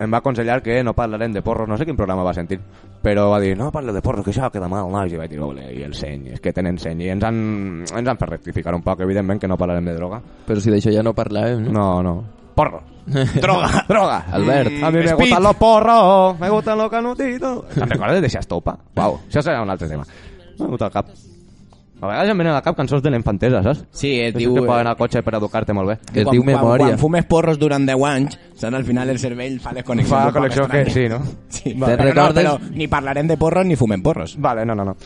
[0.00, 2.56] em va aconsellar que no parlarem de porros, no sé quin programa va sentir,
[3.02, 5.40] però va dir, no parle de porros, que això queda mal, nois, i vaig dir,
[5.44, 8.72] ole, i el seny, és que tenen seny, i ens han, ens han fet rectificar
[8.74, 10.22] un poc, evidentment, que no parlarem de droga.
[10.48, 11.76] Però si d'això ja no parlàvem, no?
[11.76, 12.14] No, no.
[12.56, 12.80] Porro.
[13.42, 13.84] Droga.
[13.88, 14.18] Droga.
[14.32, 14.72] Albert.
[14.82, 15.16] A mi me Speed.
[15.18, 17.64] gustan los porros, me gustan los canutitos.
[17.74, 18.76] Te'n recordes d'això estopa?
[18.96, 20.04] Uau, això serà un altre tema.
[20.06, 21.08] M'ha vingut al cap.
[22.00, 23.82] A vegades em venen al cap cançons de la infantesa, saps?
[23.92, 24.62] Sí, et Diu, diu...
[24.62, 25.96] que poden anar al cotxe per educar-te molt bé.
[26.12, 26.86] Que es quan, diu quan, memòria.
[26.94, 30.14] quan fumes porros durant 10 anys, saps, al final el cervell fa les connexions.
[30.16, 31.18] Fa poc connexió que sí, no?
[31.50, 32.44] Sí, Te'n però, recordes?
[32.46, 34.32] no, però ni parlarem de porros ni fumem porros.
[34.40, 34.96] Vale, no, no, no.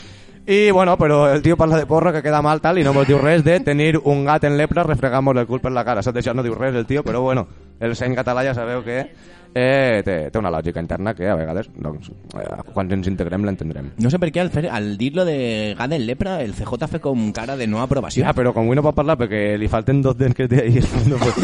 [0.46, 3.06] I bueno, però el tio parla de porro que queda mal tal i no mos
[3.08, 6.02] diu res de tenir un gat en lepra refregant-nos el cul per la cara.
[6.04, 6.20] Saps?
[6.20, 7.46] Això no diu res el tio, però bueno,
[7.80, 9.06] el seny català ja sabeu que
[9.54, 13.92] eh, té, té una lògica interna que a vegades, doncs, eh, quan ens integrem l'entendrem.
[14.02, 17.00] No sé per què al, fer, al dir-lo de gat en lepra el CJ fe
[17.00, 18.24] com cara de no aprovació.
[18.26, 20.78] Ja, però com avui no pot parlar perquè li falten dos dents que té ahí
[20.82, 21.38] al fondo, pues,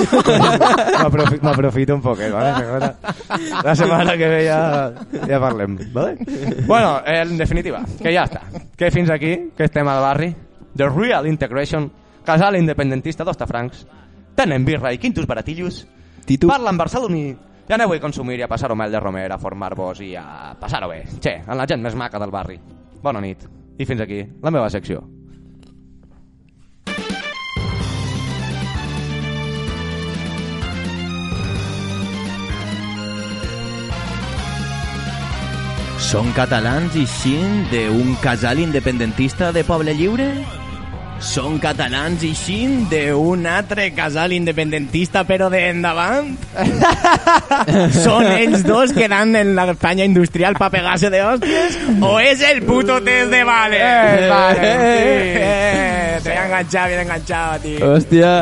[1.02, 2.94] m'aprofi- m'aprofito un poquet, ¿vale?
[3.64, 4.92] La setmana que ve ja,
[5.28, 6.18] ja parlem, ¿vale?
[6.66, 8.42] Bueno, en definitiva, que ja està.
[8.76, 10.34] Que fins aquí, que estem al barri,
[10.76, 11.90] The Real Integration,
[12.24, 13.86] casal independentista d'Ostafrancs,
[14.36, 15.84] tenen birra i quintos baratillos,
[16.26, 16.48] Titu.
[16.48, 17.24] parlen barceloní
[17.70, 20.88] I aneu a consumir i a passar-ho mel de romer, a formar-vos i a passar-ho
[20.90, 21.04] bé.
[21.22, 22.58] Che, amb la gent més maca del barri.
[22.98, 23.46] Bona nit.
[23.78, 25.04] I fins aquí, la meva secció.
[36.10, 40.32] Són catalans i xin d'un casal independentista de Poble Lliure?
[41.20, 46.30] Són catalans i xin d'un altre casal independentista però de endavant?
[48.04, 51.76] Són ells dos que dan en la Espanya industrial para pegarse de hostias?
[52.00, 53.76] ¿O es el puto test de Vale?
[53.76, 55.36] Eh, vale, eh.
[55.36, 57.92] eh, te he enganchado, bien enganchado, tío.
[57.92, 58.32] Hòstia,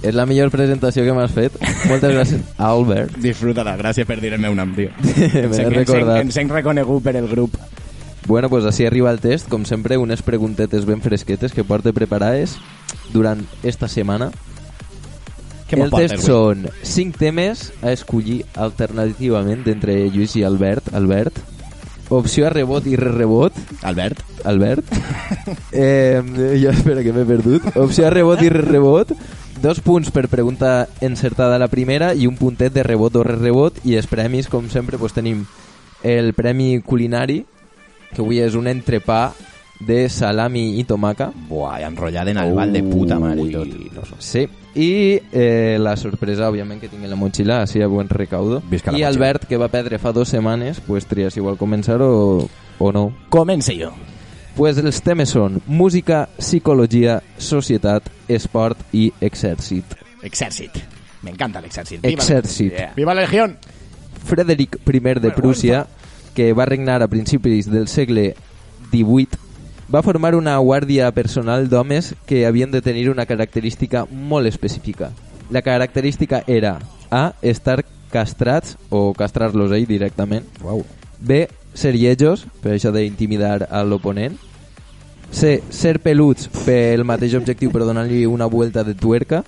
[0.00, 1.58] és la millor presentació que m'has fet.
[1.90, 3.18] Moltes gràcies, Albert.
[3.20, 4.94] Disfruta-la, gràcies per dir el meu nom, tio.
[5.02, 6.22] Me l'he recordat.
[6.22, 7.58] Ens hem reconegut per el grup.
[8.26, 12.58] Bueno, pues així arriba el test, com sempre, unes preguntetes ben fresquetes que porte preparades
[13.14, 14.30] durant esta setmana.
[15.70, 16.26] Què el test avui?
[16.26, 20.92] són 5 temes a escollir alternativament entre Lluís i Albert.
[20.94, 21.38] Albert.
[22.10, 23.54] Opció a rebot i re-rebot.
[23.86, 24.24] Albert.
[24.42, 24.84] Albert.
[25.72, 26.18] eh,
[26.58, 27.70] jo espera que m'he perdut.
[27.78, 29.14] Opció a rebot i re-rebot.
[29.62, 33.78] Dos punts per pregunta encertada la primera i un puntet de rebot o re-rebot.
[33.86, 35.44] I els premis, com sempre, pues, tenim
[36.02, 37.44] el premi culinari,
[38.14, 39.30] que avui és un entrepà
[39.80, 41.30] de salami i tomaca.
[41.48, 44.12] Buah, i enrotllat en el bal de puta mare i tot.
[44.20, 44.44] Sí.
[44.74, 48.60] I eh, la sorpresa, òbviament, que tinc en la motxilla, així a buen recaudo.
[48.70, 49.08] Visca I motxilla.
[49.08, 52.46] Albert, que va perdre fa dues setmanes, pues tria si vol començar o,
[52.78, 53.08] o no.
[53.32, 53.90] Comence jo.
[54.54, 59.96] Pues els temes són música, psicologia, societat, esport i exèrcit.
[60.26, 60.76] Exèrcit.
[61.22, 62.04] Me encanta l'exèrcit.
[62.04, 62.72] Exèrcit.
[62.72, 62.92] Yeah.
[62.96, 63.56] Viva la legión.
[64.24, 65.86] Frederic I de Prússia,
[66.34, 68.34] que va regnar a principis del segle
[68.90, 69.38] XVIII,
[69.92, 75.10] va formar una guàrdia personal d'homes que havien de tenir una característica molt específica.
[75.50, 76.78] La característica era
[77.10, 77.34] A.
[77.42, 80.46] Estar castrats o castrar-los ell directament.
[80.62, 80.84] Wow.
[81.18, 81.48] B.
[81.74, 84.36] Ser lletjos, per això d'intimidar a l'oponent.
[85.30, 85.60] C.
[85.70, 89.42] Ser peluts pel mateix objectiu però donant-li una vuelta de tuerca.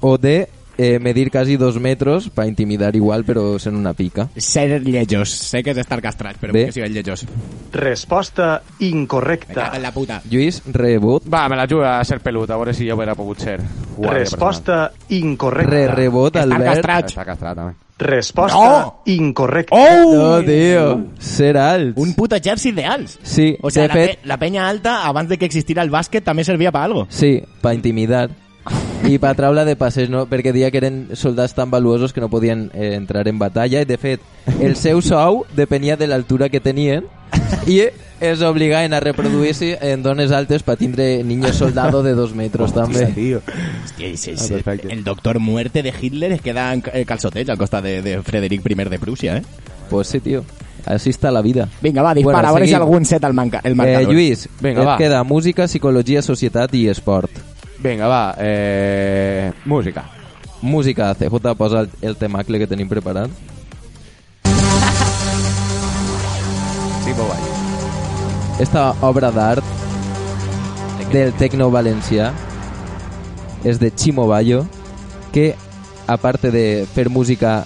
[0.00, 0.46] O D.
[0.78, 4.28] Eh, medir quasi dos metros per intimidar igual però sent una pica.
[4.36, 5.30] Ser lletjos.
[5.30, 6.66] Sé que és estar castrats, però Bé.
[6.66, 7.24] que siguin lletjos.
[7.72, 9.54] Resposta Me incorrecta.
[9.54, 10.22] cago en la puta.
[10.30, 11.22] Lluís, rebot.
[11.32, 13.60] Va, me la juga a ser pelut, a veure si jo hubiera pogut ser.
[13.96, 15.70] guàrdia Resposta incorrecta.
[15.70, 16.64] Re, rebot, Estar Albert.
[16.74, 17.02] castrat.
[17.04, 17.10] personal.
[17.10, 17.74] Està castrat, també.
[17.98, 19.02] Resposta No!
[19.06, 19.74] incorrecta.
[19.74, 20.14] Oh!
[20.14, 21.06] No, tio.
[21.18, 21.96] Ser alt.
[21.96, 23.18] Un puto exèrcit d'alts.
[23.22, 25.90] Sí, O sea, de la, fet, pe la peña alta, abans de que existira el
[25.90, 27.06] bàsquet, també servia per algo.
[27.08, 28.28] sí, per intimidar.
[29.04, 30.24] I per traure de passeig, no?
[30.26, 33.86] perquè deia que eren soldats tan valuosos que no podien eh, entrar en batalla i
[33.86, 34.20] de fet
[34.60, 37.04] el seu sou depenia de l'altura que tenien
[37.70, 37.82] i
[38.18, 43.06] es obligaven a reproduir-se en dones altes per tindre niños soldado de dos metros també.
[43.14, 43.42] tío.
[43.84, 44.92] Hòstia, ese, ese- Ah, perfecte.
[44.92, 48.62] el doctor muerte de Hitler es queda en eh, calçoteig al costat de, de Frederic
[48.64, 49.42] I de Prússia, eh?
[49.90, 50.44] Pues sí, tio.
[50.86, 51.68] Així està la vida.
[51.82, 54.12] Vinga, va, dispara, Bueno, a veure si algun set al manca, el Eh, marcador.
[54.14, 54.96] Lluís, Vinga, et va.
[54.98, 57.30] queda música, psicologia, societat i esport.
[57.78, 59.52] Vinga, va, eh...
[59.64, 60.04] música.
[60.62, 63.30] Música, CJ, posa el, el temacle que tenim preparat.
[67.06, 67.44] Sí, vaig.
[68.58, 69.62] Esta obra d'art
[71.12, 72.32] del tecno valencià
[73.62, 74.64] és de Chimo Bayo,
[75.30, 75.54] que,
[76.10, 77.60] a part de fer música,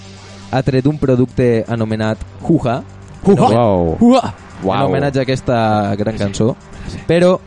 [0.51, 2.83] ha tret un producte anomenat Juja,
[3.25, 3.49] Uah!
[3.49, 3.97] Wow.
[4.01, 4.33] Uah!
[4.63, 6.55] en homenatge a aquesta gran cançó.
[7.07, 7.39] Però,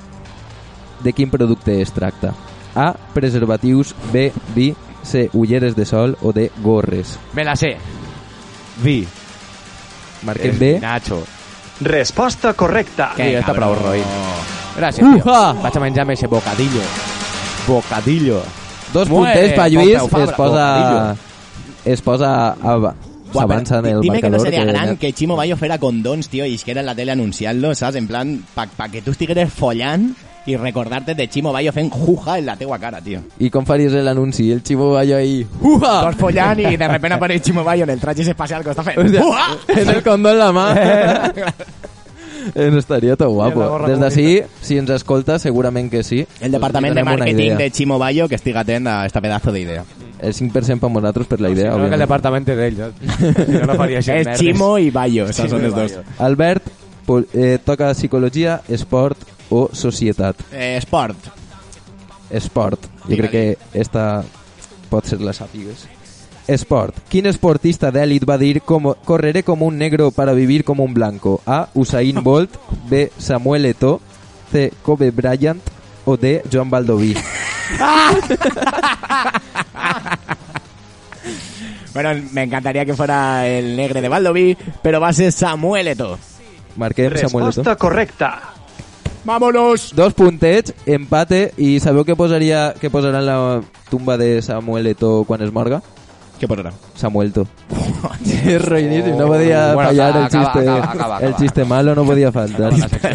[1.03, 2.33] de quin producte es tracta?
[2.75, 2.93] A.
[3.15, 3.95] Preservatius.
[4.13, 4.33] B.
[4.55, 4.75] Vi.
[5.03, 5.29] C.
[5.33, 6.17] Ulleres de sol.
[6.23, 6.51] O D.
[6.63, 7.19] Gorres.
[7.35, 7.77] Me la sé.
[8.83, 9.07] Vi.
[10.23, 10.79] Marquem B.
[10.81, 11.23] Nacho.
[11.81, 13.13] Resposta correcta.
[13.17, 13.73] Sí, està cabró.
[13.75, 14.05] prou roïn.
[14.79, 15.23] Gràcies, tio.
[15.27, 15.53] Uha!
[15.63, 16.81] Vaig a menjar-me ese bocadillo.
[17.67, 18.43] Bocadillo.
[18.93, 20.37] Dos Muere, punters per Lluís, es posa...
[20.37, 21.17] bocadillo.
[21.85, 22.31] Es posa...
[22.63, 22.95] A,
[23.35, 24.47] S'avança en el Dime que no marcador.
[24.47, 27.75] sería que- gran que Chimo Bayo fuera condons, tío, y isquera en la tele anunciarlo,
[27.75, 27.97] ¿sabes?
[27.97, 32.38] En plan, pa, pa que tú estigueres follant y recordarte de Chimo Bayo fent juja
[32.38, 33.20] en la teua cara, tío.
[33.38, 34.50] I com faries l'anunci?
[34.52, 35.46] El Chimo Bayo ahí...
[35.61, 36.02] Uha!
[36.04, 39.22] Dos follant y de repente aparece Chimo Bayo en el traje espacial que está Hòstia,
[39.22, 39.57] juja.
[39.68, 41.33] en el condó en la mà.
[42.54, 43.87] Eso estaria tot guapo.
[43.88, 46.26] Des d'ací, si ens escolta, segurament que sí.
[46.40, 47.57] El departament de idea.
[47.57, 49.85] de Chimo Bayo que estiga atent a esta pedazo de idea.
[50.20, 52.78] El 5% per nosaltres per la idea, No, que el departament és d'ell.
[52.78, 52.92] no?
[53.46, 54.12] Si no, no faria així.
[54.37, 55.98] Chimo y Bayo, son y los dos.
[56.18, 56.64] Albert
[57.33, 59.18] eh, toca psicologia, esport
[59.50, 60.37] o societat.
[60.52, 61.16] Eh, sport.
[62.30, 62.80] Esport.
[63.09, 64.24] Jo crec que esta
[64.90, 65.87] pot ser la sàpigues.
[66.46, 66.96] Esport.
[67.09, 71.40] Quin esportista d'èlit va dir com, correré com un negro para vivir como un blanco?
[71.46, 71.68] A.
[71.74, 72.57] Usain Bolt
[72.90, 73.11] B.
[73.16, 74.00] Samuel Eto'o
[74.52, 74.72] C.
[74.83, 75.62] Kobe Bryant
[76.04, 76.42] o D.
[76.52, 77.16] Joan Baldoví
[81.94, 86.18] Bueno, me encantaría que fuera el negre de Valdoví, pero va a ser Samuel Eto'o.
[86.76, 87.46] Marquem Samuel Eto'o.
[87.46, 88.42] Resposta correcta.
[89.25, 89.93] ¡Vámonos!
[89.97, 93.37] Dos puntets, empate, i sabeu què posaria què posarà en la
[93.89, 95.79] tumba de Samuel Eto'o quan es morga?
[96.37, 96.75] Què posarà?
[97.01, 97.47] Samuel Eto'o.
[98.45, 101.39] és ruïníssim, no podia Bueno, fallar el acaba, xiste, acaba, acaba, el acaba.
[101.41, 102.73] xiste malo no podia faltar.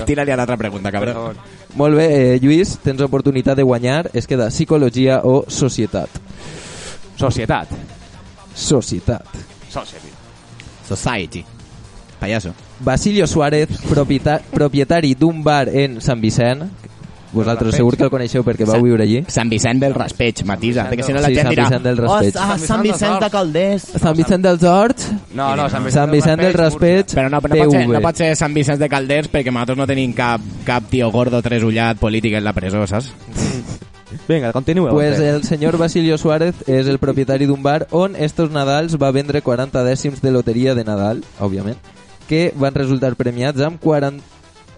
[0.07, 1.37] Tira-li a l'altra pregunta, cabrón.
[1.77, 6.09] Molt bé, eh, Lluís, tens oportunitat de guanyar, es queda psicologia o societat.
[7.19, 7.69] Societat.
[8.55, 9.27] Societat.
[9.69, 10.09] Society.
[10.89, 11.45] Society.
[12.19, 12.55] Payaso.
[12.79, 16.63] Basilio Suárez, propieta propietari d'un bar en Sant Vicent.
[17.31, 19.19] Vosaltres segur que el coneixeu perquè vau viure allí.
[19.29, 20.87] Sant Vicent del Raspeig, matisa.
[20.89, 21.65] Perquè si no la Sí, gent Sant dirà...
[21.67, 22.35] Vicent del Raspeig.
[22.39, 23.83] Oh, ah, Sant Vicent de Calders.
[24.01, 27.41] Sant Vicent dels Horts, No, no, Sant Vicent, Sant Vicent del Raspeig, Però no, no,
[27.43, 27.93] pot ser, TV.
[27.93, 31.41] no pot ser Sant Vicent de Calders perquè nosaltres no tenim cap, cap tio gordo
[31.45, 33.11] tresullat polític en la presó, saps?
[34.27, 34.89] Vinga, continua.
[34.89, 39.43] Pues el senyor Basilio Suárez és el propietari d'un bar on estos Nadals va vendre
[39.45, 41.77] 40 dècims de loteria de Nadal, òbviament,
[42.29, 44.21] que van resultar premiats amb 40,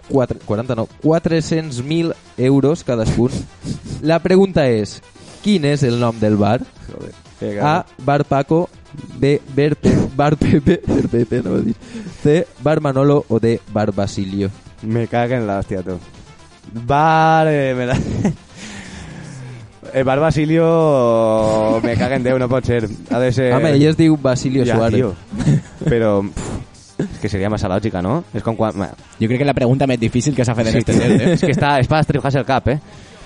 [0.08, 3.30] 4, 40 no, 400.000 euros cadascun.
[4.02, 5.02] La pregunta és,
[5.44, 6.62] quin és el nom del bar?
[7.60, 7.84] A.
[8.06, 8.68] Bar Paco
[9.18, 9.40] B.
[9.56, 9.76] Bar,
[10.14, 11.74] bar Pepe Bar Pepe, no dir.
[12.22, 12.46] C.
[12.62, 13.60] Bar Manolo o D.
[13.72, 14.50] Bar Basilio.
[14.82, 15.98] Me caga en la hostia, tú.
[16.86, 17.48] Bar...
[17.50, 17.98] Eh, me la...
[19.92, 21.80] El bar Basilio...
[21.82, 22.86] Me caga en Déu, no pot ser.
[23.10, 23.50] Ha de ser...
[23.52, 25.02] Home, ell es diu Basilio Ja, Suárez.
[25.02, 25.14] tio.
[25.84, 26.22] Però...
[27.22, 28.24] és que seria massa lògica, no?
[28.34, 28.74] És com quan...
[29.20, 31.32] Jo crec que la pregunta més difícil que s'ha fet en Sí, este test, eh?
[31.36, 32.80] és que està, és para estrijarse el cap, eh?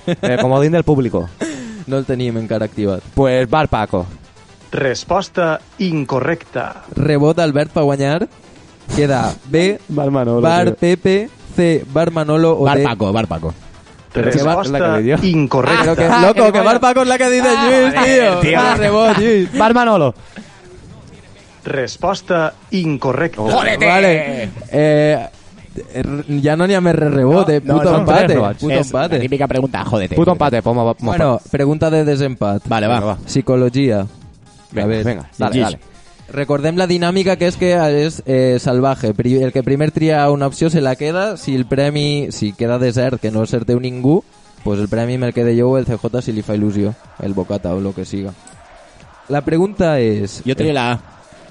[0.20, 1.24] eh comodín del público.
[1.86, 3.00] No el tenim encara activat.
[3.14, 4.04] Pues Bar Paco.
[4.72, 6.84] Resposta incorrecta.
[6.94, 8.28] Rebot Albert per guanyar.
[8.94, 9.78] Queda B.
[9.88, 10.42] Bar Manolo.
[10.42, 11.30] Bar Pepe.
[11.56, 11.84] C.
[11.88, 12.84] Bar Manolo o Bar D.
[12.84, 13.54] Paco, Bar Paco.
[14.12, 15.94] Resposta la que incorrecta.
[15.94, 18.40] Pero que, loco, que Bar Paco es la que dice Luis, tío.
[18.40, 18.58] tío.
[18.60, 19.58] Dale rebot, Luis.
[19.58, 20.14] Bar Manolo.
[21.66, 23.42] Resposta incorrecta.
[23.42, 23.86] ¡Jódete!
[23.86, 24.50] Vale.
[24.70, 25.26] Eh,
[26.40, 27.60] ya no n'hi ha més re rebot, eh?
[27.62, 28.26] No, Puto no, empate.
[28.32, 28.38] tres.
[28.60, 29.18] Puto és la empate.
[29.20, 30.14] típica pregunta, jódete.
[30.16, 31.10] Puto empate, poma, poma.
[31.12, 32.62] Bueno, pregunta de desempat.
[32.68, 33.00] Vale, va.
[33.00, 33.18] Venga.
[33.26, 34.06] Psicología.
[34.72, 35.78] Venga, a ver, venga, dale, dale.
[36.32, 39.12] Recordem la dinàmica que és que és eh, salvaje.
[39.14, 41.36] Pri- El que primer tria una opció se la queda.
[41.36, 44.24] Si el premi, si queda desert, que no acerteu ningú,
[44.64, 46.94] pues el premi me'l quede jo o el CJ si li fa il·lusió.
[47.22, 48.32] El bocata o lo que siga.
[49.28, 50.42] La pregunta és...
[50.46, 51.00] Jo trio la A.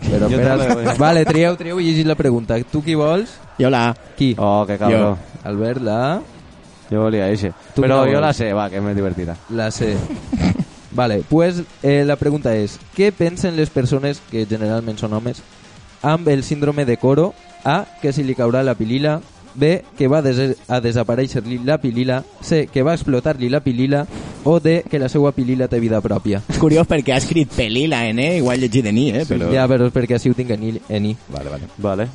[0.01, 0.97] Però, Jo espera, també.
[0.99, 2.57] vale, trieu, trieu i llegis la pregunta.
[2.71, 3.37] Tu qui vols?
[3.59, 3.95] Jo la A.
[4.17, 4.35] Qui?
[4.37, 5.17] Oh, qué cabrón.
[5.43, 6.21] Albert, la A,
[7.29, 7.53] ese.
[7.73, 8.21] Tú Pero no yo vols.
[8.21, 9.35] la sé, va, que es más divertida.
[9.49, 9.95] la C.
[10.91, 15.41] Vale, pues eh, la pregunta és què pensen les persones, que generalment són homes,
[16.01, 17.33] amb el síndrome de Coro?
[17.65, 19.19] A, que si li caurà la pilila.
[19.55, 22.23] B, que va des a desaparèixer-li la pilila.
[22.41, 24.05] C, que va explotar-li la pilila.
[24.45, 26.43] O D, que la seva pilila té vida pròpia.
[26.53, 29.25] És curiós perquè ha escrit Pelila en E, igual llegit en I, eh?
[29.25, 29.49] Però...
[29.51, 30.75] Ja, però és perquè així ho tinc en I.
[30.89, 31.15] En I.
[31.33, 31.69] Vale, vale.
[31.81, 32.07] Vale.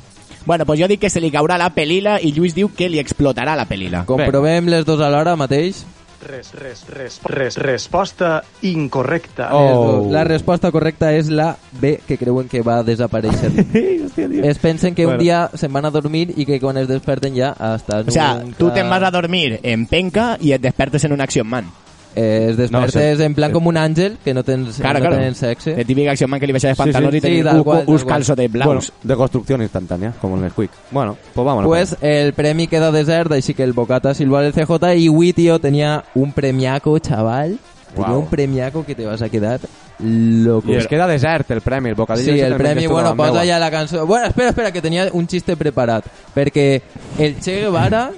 [0.45, 2.97] Bueno, pues jo dic que se li caurà la pelila i Lluís diu que li
[3.03, 4.05] explotarà la pelila.
[4.09, 5.83] Comprovem les dos alhora mateix.
[6.21, 9.47] Res, res, res, res, resposta incorrecta.
[9.57, 10.07] Oh.
[10.13, 13.49] La resposta correcta és la B, que creuen que va desaparèixer.
[14.51, 15.23] es pensen que un Bueno.
[15.23, 18.57] dia se'n van a dormir i que quan es desperten ja hasta O sea, nunca...
[18.57, 21.69] tu te'n vas a dormir en penca i et despertes en un Action Man.
[22.13, 25.21] Eh, es despertes No, en plan com un àngel que no tens, Claro, no claro.
[25.23, 25.79] tens sexe.
[25.79, 26.91] El típic Action Man que li baixava els Sí, sí.
[26.91, 28.15] pantalons i Sí, tenia tal un- qual, uns qual.
[28.17, 28.93] calçotes Bueno, blaus.
[29.01, 30.71] de construcción instantánea, como en el Quick.
[30.91, 31.67] Bueno, pues vámonos.
[31.69, 35.59] Pues el premi queda desert, així que el bocata silbar el CJ i avui, tío,
[35.59, 37.57] tenia un premiaco, chaval.
[37.93, 38.19] Tenia Guau.
[38.19, 39.59] un premiaco que te vas a quedar
[39.99, 40.71] loco.
[40.71, 42.33] Y es queda desert el premio, el bocadillo.
[42.33, 44.05] Sí, el premi, bueno, posa ja la cançó.
[44.05, 46.05] Bueno, espera, espera, que tenia un xiste preparat.
[46.35, 46.81] Perquè
[47.19, 48.11] el Che Guevara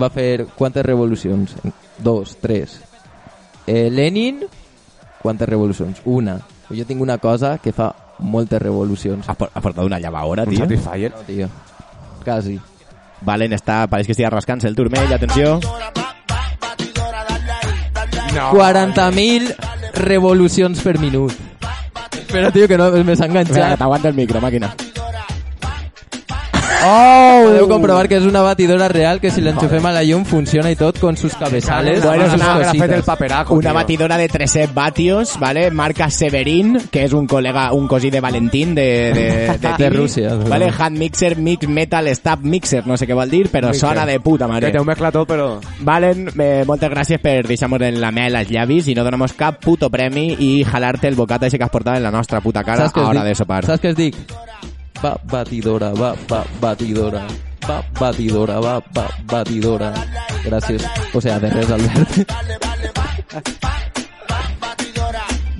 [0.00, 1.54] va fer quantes revolucions?
[1.98, 2.80] Dos, tres.
[3.66, 4.40] Eh, Lenin,
[5.22, 6.00] quantes revolucions?
[6.04, 6.40] Una.
[6.70, 9.28] Jo tinc una cosa que fa moltes revolucions.
[9.28, 10.58] Ha por- ha portat una llavadora, Un tio.
[10.60, 11.12] Satisfyer.
[11.12, 11.48] No, tio.
[12.24, 12.60] Quasi.
[13.22, 15.58] Valen està, pareix que estigui rascant-se el turmell, atenció.
[18.52, 19.54] 40.000
[19.94, 21.32] revolucions per minut.
[22.12, 23.78] Espera, tio, que no me s'ha Vinga, enganxat.
[23.78, 24.74] t'aguanta el micro, màquina.
[26.84, 27.42] Oh!
[27.46, 30.76] Podeu comprovar que és una batidora real que si l'enxufem a la llum funciona i
[30.76, 32.02] tot con sus cabezales.
[32.04, 33.74] Bueno, és sus una- que fet el paperaco, Una tío.
[33.74, 35.70] batidora de 300 vatios, ¿vale?
[35.70, 39.12] Marca Severin, que és un col·lega, un cosí de Valentín de,
[39.58, 40.70] de, de, Rússia, ¿vale?
[40.76, 43.88] Hand Mixer, Mix Metal, Stab Mixer, no sé què vol dir, però Mixer.
[43.88, 44.70] sona de puta Que mare.
[44.72, 45.60] te ho mezcla todo, pero...
[45.80, 49.60] Valen, eh, moltes gràcies per deixar-nos en la mel als llavis i no donamos cap
[49.62, 52.84] puto premi i jalar-te el bocata ese que has portat en la nostra puta cara
[52.88, 53.28] Saps què a es hora dic?
[53.28, 53.64] de sopar.
[53.64, 54.16] Saps què es dic?
[55.02, 57.26] va batidora, va, va batidora,
[57.68, 59.92] va batidora, va, va batidora.
[60.44, 60.84] Gracias.
[61.14, 61.68] O sea, de res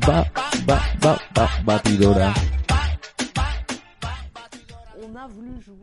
[0.08, 0.24] Va,
[0.68, 2.32] va, va, va batidora.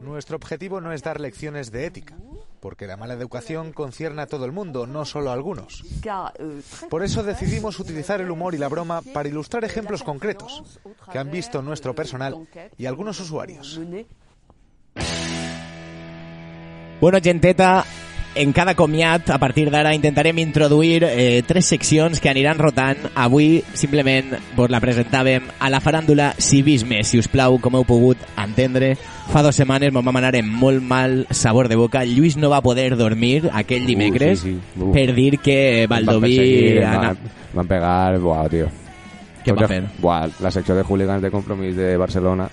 [0.02, 2.16] Nuestro objetivo no es dar lecciones de ética
[2.64, 5.84] porque la mala educación concierne a todo el mundo, no solo a algunos.
[6.90, 10.80] Por eso decidimos utilizar el humor y la broma para ilustrar ejemplos concretos
[11.12, 12.48] que han visto nuestro personal
[12.78, 13.82] y algunos usuarios.
[17.02, 17.84] Bueno, genteta,
[18.36, 22.98] en cada comiat, a partir d'ara, intentarem introduir eh, tres seccions que aniran rotant.
[23.16, 28.18] Avui, simplement, vos la presentàvem a la faràndula Civisme, si us plau, com heu pogut
[28.38, 28.96] entendre.
[29.32, 32.04] Fa dues setmanes me'n vam anar amb molt mal sabor de boca.
[32.06, 34.80] Lluís no va poder dormir aquell dimecres sí, sí.
[34.82, 34.92] Uf.
[34.94, 36.80] per dir que Baldoví...
[36.80, 38.68] Van, ana- van, van pegar, buah, tío.
[39.44, 39.82] Què va fer?
[40.00, 42.48] Buah, la secció de hooligans de compromís de Barcelona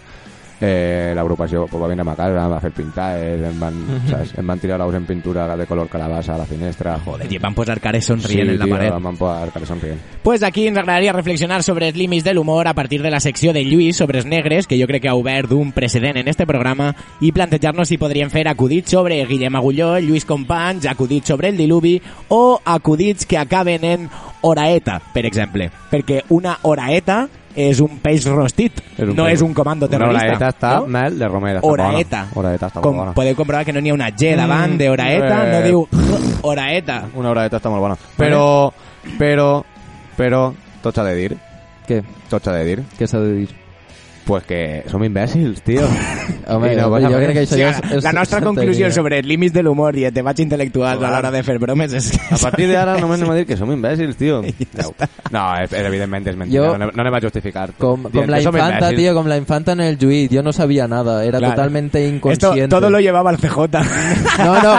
[0.61, 3.79] eh, l'agrupació pues, va venir a ma casa, em va fer pintar, eh, em, van,
[4.09, 4.35] saps?
[4.39, 6.99] em van tirar l'ous en pintura de color calabassa a la finestra.
[7.05, 8.97] Joder, i van posar cares somrient sí, en la tio, paret.
[9.01, 10.01] Van posar cares somrient.
[10.23, 13.53] Pues aquí ens agradaria reflexionar sobre els límits de l'humor a partir de la secció
[13.53, 16.47] de Lluís sobre els negres, que jo crec que ha obert un precedent en este
[16.47, 21.57] programa, i plantejar-nos si podríem fer acudits sobre Guillem Agulló, Lluís Companys, acudits sobre el
[21.57, 24.09] diluvi, o acudits que acaben en
[24.43, 25.71] horaeta, per exemple.
[25.91, 28.81] Perquè una horaeta és un peix rostit,
[29.15, 30.27] no és un comando Una terrorista.
[30.27, 30.87] oraeta està no?
[30.87, 31.61] mel de Romera.
[31.61, 32.23] Està Horaeta.
[32.31, 32.41] Bona.
[32.41, 33.15] Horaeta està Com molt bona.
[33.15, 35.53] podeu comprovar que no n'hi ha una G davant de horaeta, eh.
[35.53, 35.89] no diu
[36.51, 37.03] horaeta.
[37.15, 37.97] Una horaeta està molt bona.
[38.17, 38.73] Però,
[39.19, 39.49] però,
[40.17, 40.45] però,
[40.83, 41.37] tot s'ha de dir.
[41.89, 42.03] Què?
[42.31, 42.85] Tot s'ha de dir.
[42.99, 43.49] Què s'ha de dir?
[44.31, 45.83] Pues que som imbècils, tio.
[46.51, 47.35] Home, I no jo passa crec res.
[47.35, 48.47] que això ja és, és la nostra santeria.
[48.47, 51.93] conclusió sobre els límits de l'humor i el debat intel·lectual a l'hora de fer bromes
[51.99, 52.21] és que...
[52.35, 54.41] A partir d'ara només anem a dir que som imbècils, tio.
[55.35, 57.69] No, és, és, evidentment és mentida, Jo- no, no anem a justificar.
[57.79, 60.31] Com, com la infanta, tío, como la infanta en el Juit.
[60.33, 61.55] Yo no sabía nada, era Claro.
[61.55, 62.69] totalmente Esto, inconsciente.
[62.69, 63.59] todo lo llevaba el CJ.
[64.45, 64.75] No, no,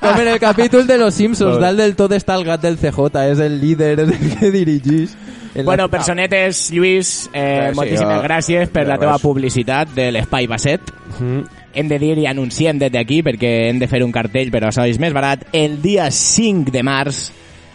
[0.00, 3.26] com en el capítol de Los Simpsons, dalt del tot està el gat del CJ,
[3.30, 5.16] és el líder, és el que dirigís.
[5.54, 9.22] En bueno, personetes, Lluís, eh, Sí, moltíssimes jo- gràcies per de la teva res.
[9.22, 10.80] publicitat de l'Espai Basset.
[11.20, 11.40] Mm.
[11.74, 14.86] Hem de dir i anunciem des d'aquí, perquè hem de fer un cartell, però això
[14.88, 15.44] és més barat.
[15.52, 17.30] El dia 5 de març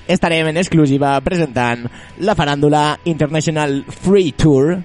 [0.07, 1.85] estarem en exclusiva presentant
[2.19, 4.77] la faràndula International Free Tour,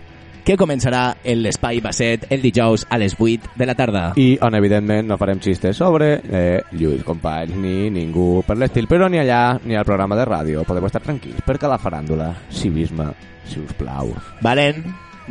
[0.44, 4.04] que començarà en l'Espai Basset el dijous a les 8 de la tarda.
[4.18, 9.08] I on, evidentment, no farem xistes sobre eh, Lluís Companys ni ningú per l'estil, però
[9.10, 13.12] ni allà ni al programa de ràdio podeu estar tranquils, perquè la faràndula, civisme,
[13.48, 14.12] si us plau.
[14.42, 14.82] Valen,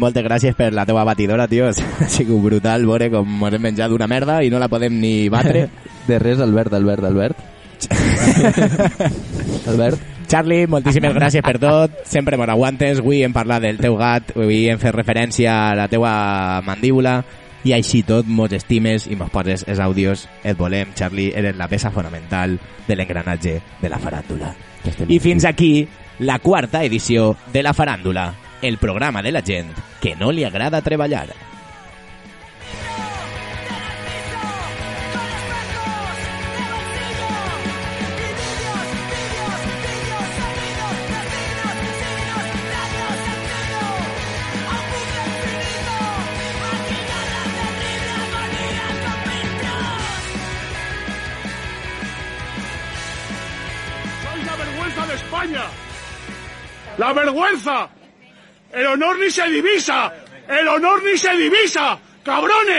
[0.02, 1.70] moltes gràcies per la teva batidora, tio.
[2.02, 5.30] Ha sigut brutal veure com ens hem menjat una merda i no la podem ni
[5.30, 5.68] batre.
[6.08, 7.38] De res, Albert, Albert, Albert.
[9.72, 10.11] Albert.
[10.32, 11.96] Charlie, moltíssimes gràcies per tot.
[12.08, 13.02] Sempre mos aguantes.
[13.02, 17.18] Avui hem parlat del teu gat, avui hem fet referència a la teua mandíbula
[17.68, 20.30] i així tot mos estimes i mos poses els àudios.
[20.48, 22.56] Et volem, Charlie, eres la peça fonamental
[22.88, 24.56] de l'engranatge de la faràndula.
[25.12, 25.84] I fins aquí
[26.24, 30.80] la quarta edició de la faràndula, el programa de la gent que no li agrada
[30.80, 31.28] treballar.
[57.02, 57.90] ¡La vergüenza!
[58.72, 60.14] ¡El honor ni se divisa!
[60.48, 61.98] ¡El honor ni se divisa!
[62.24, 62.78] ¡Cabrones!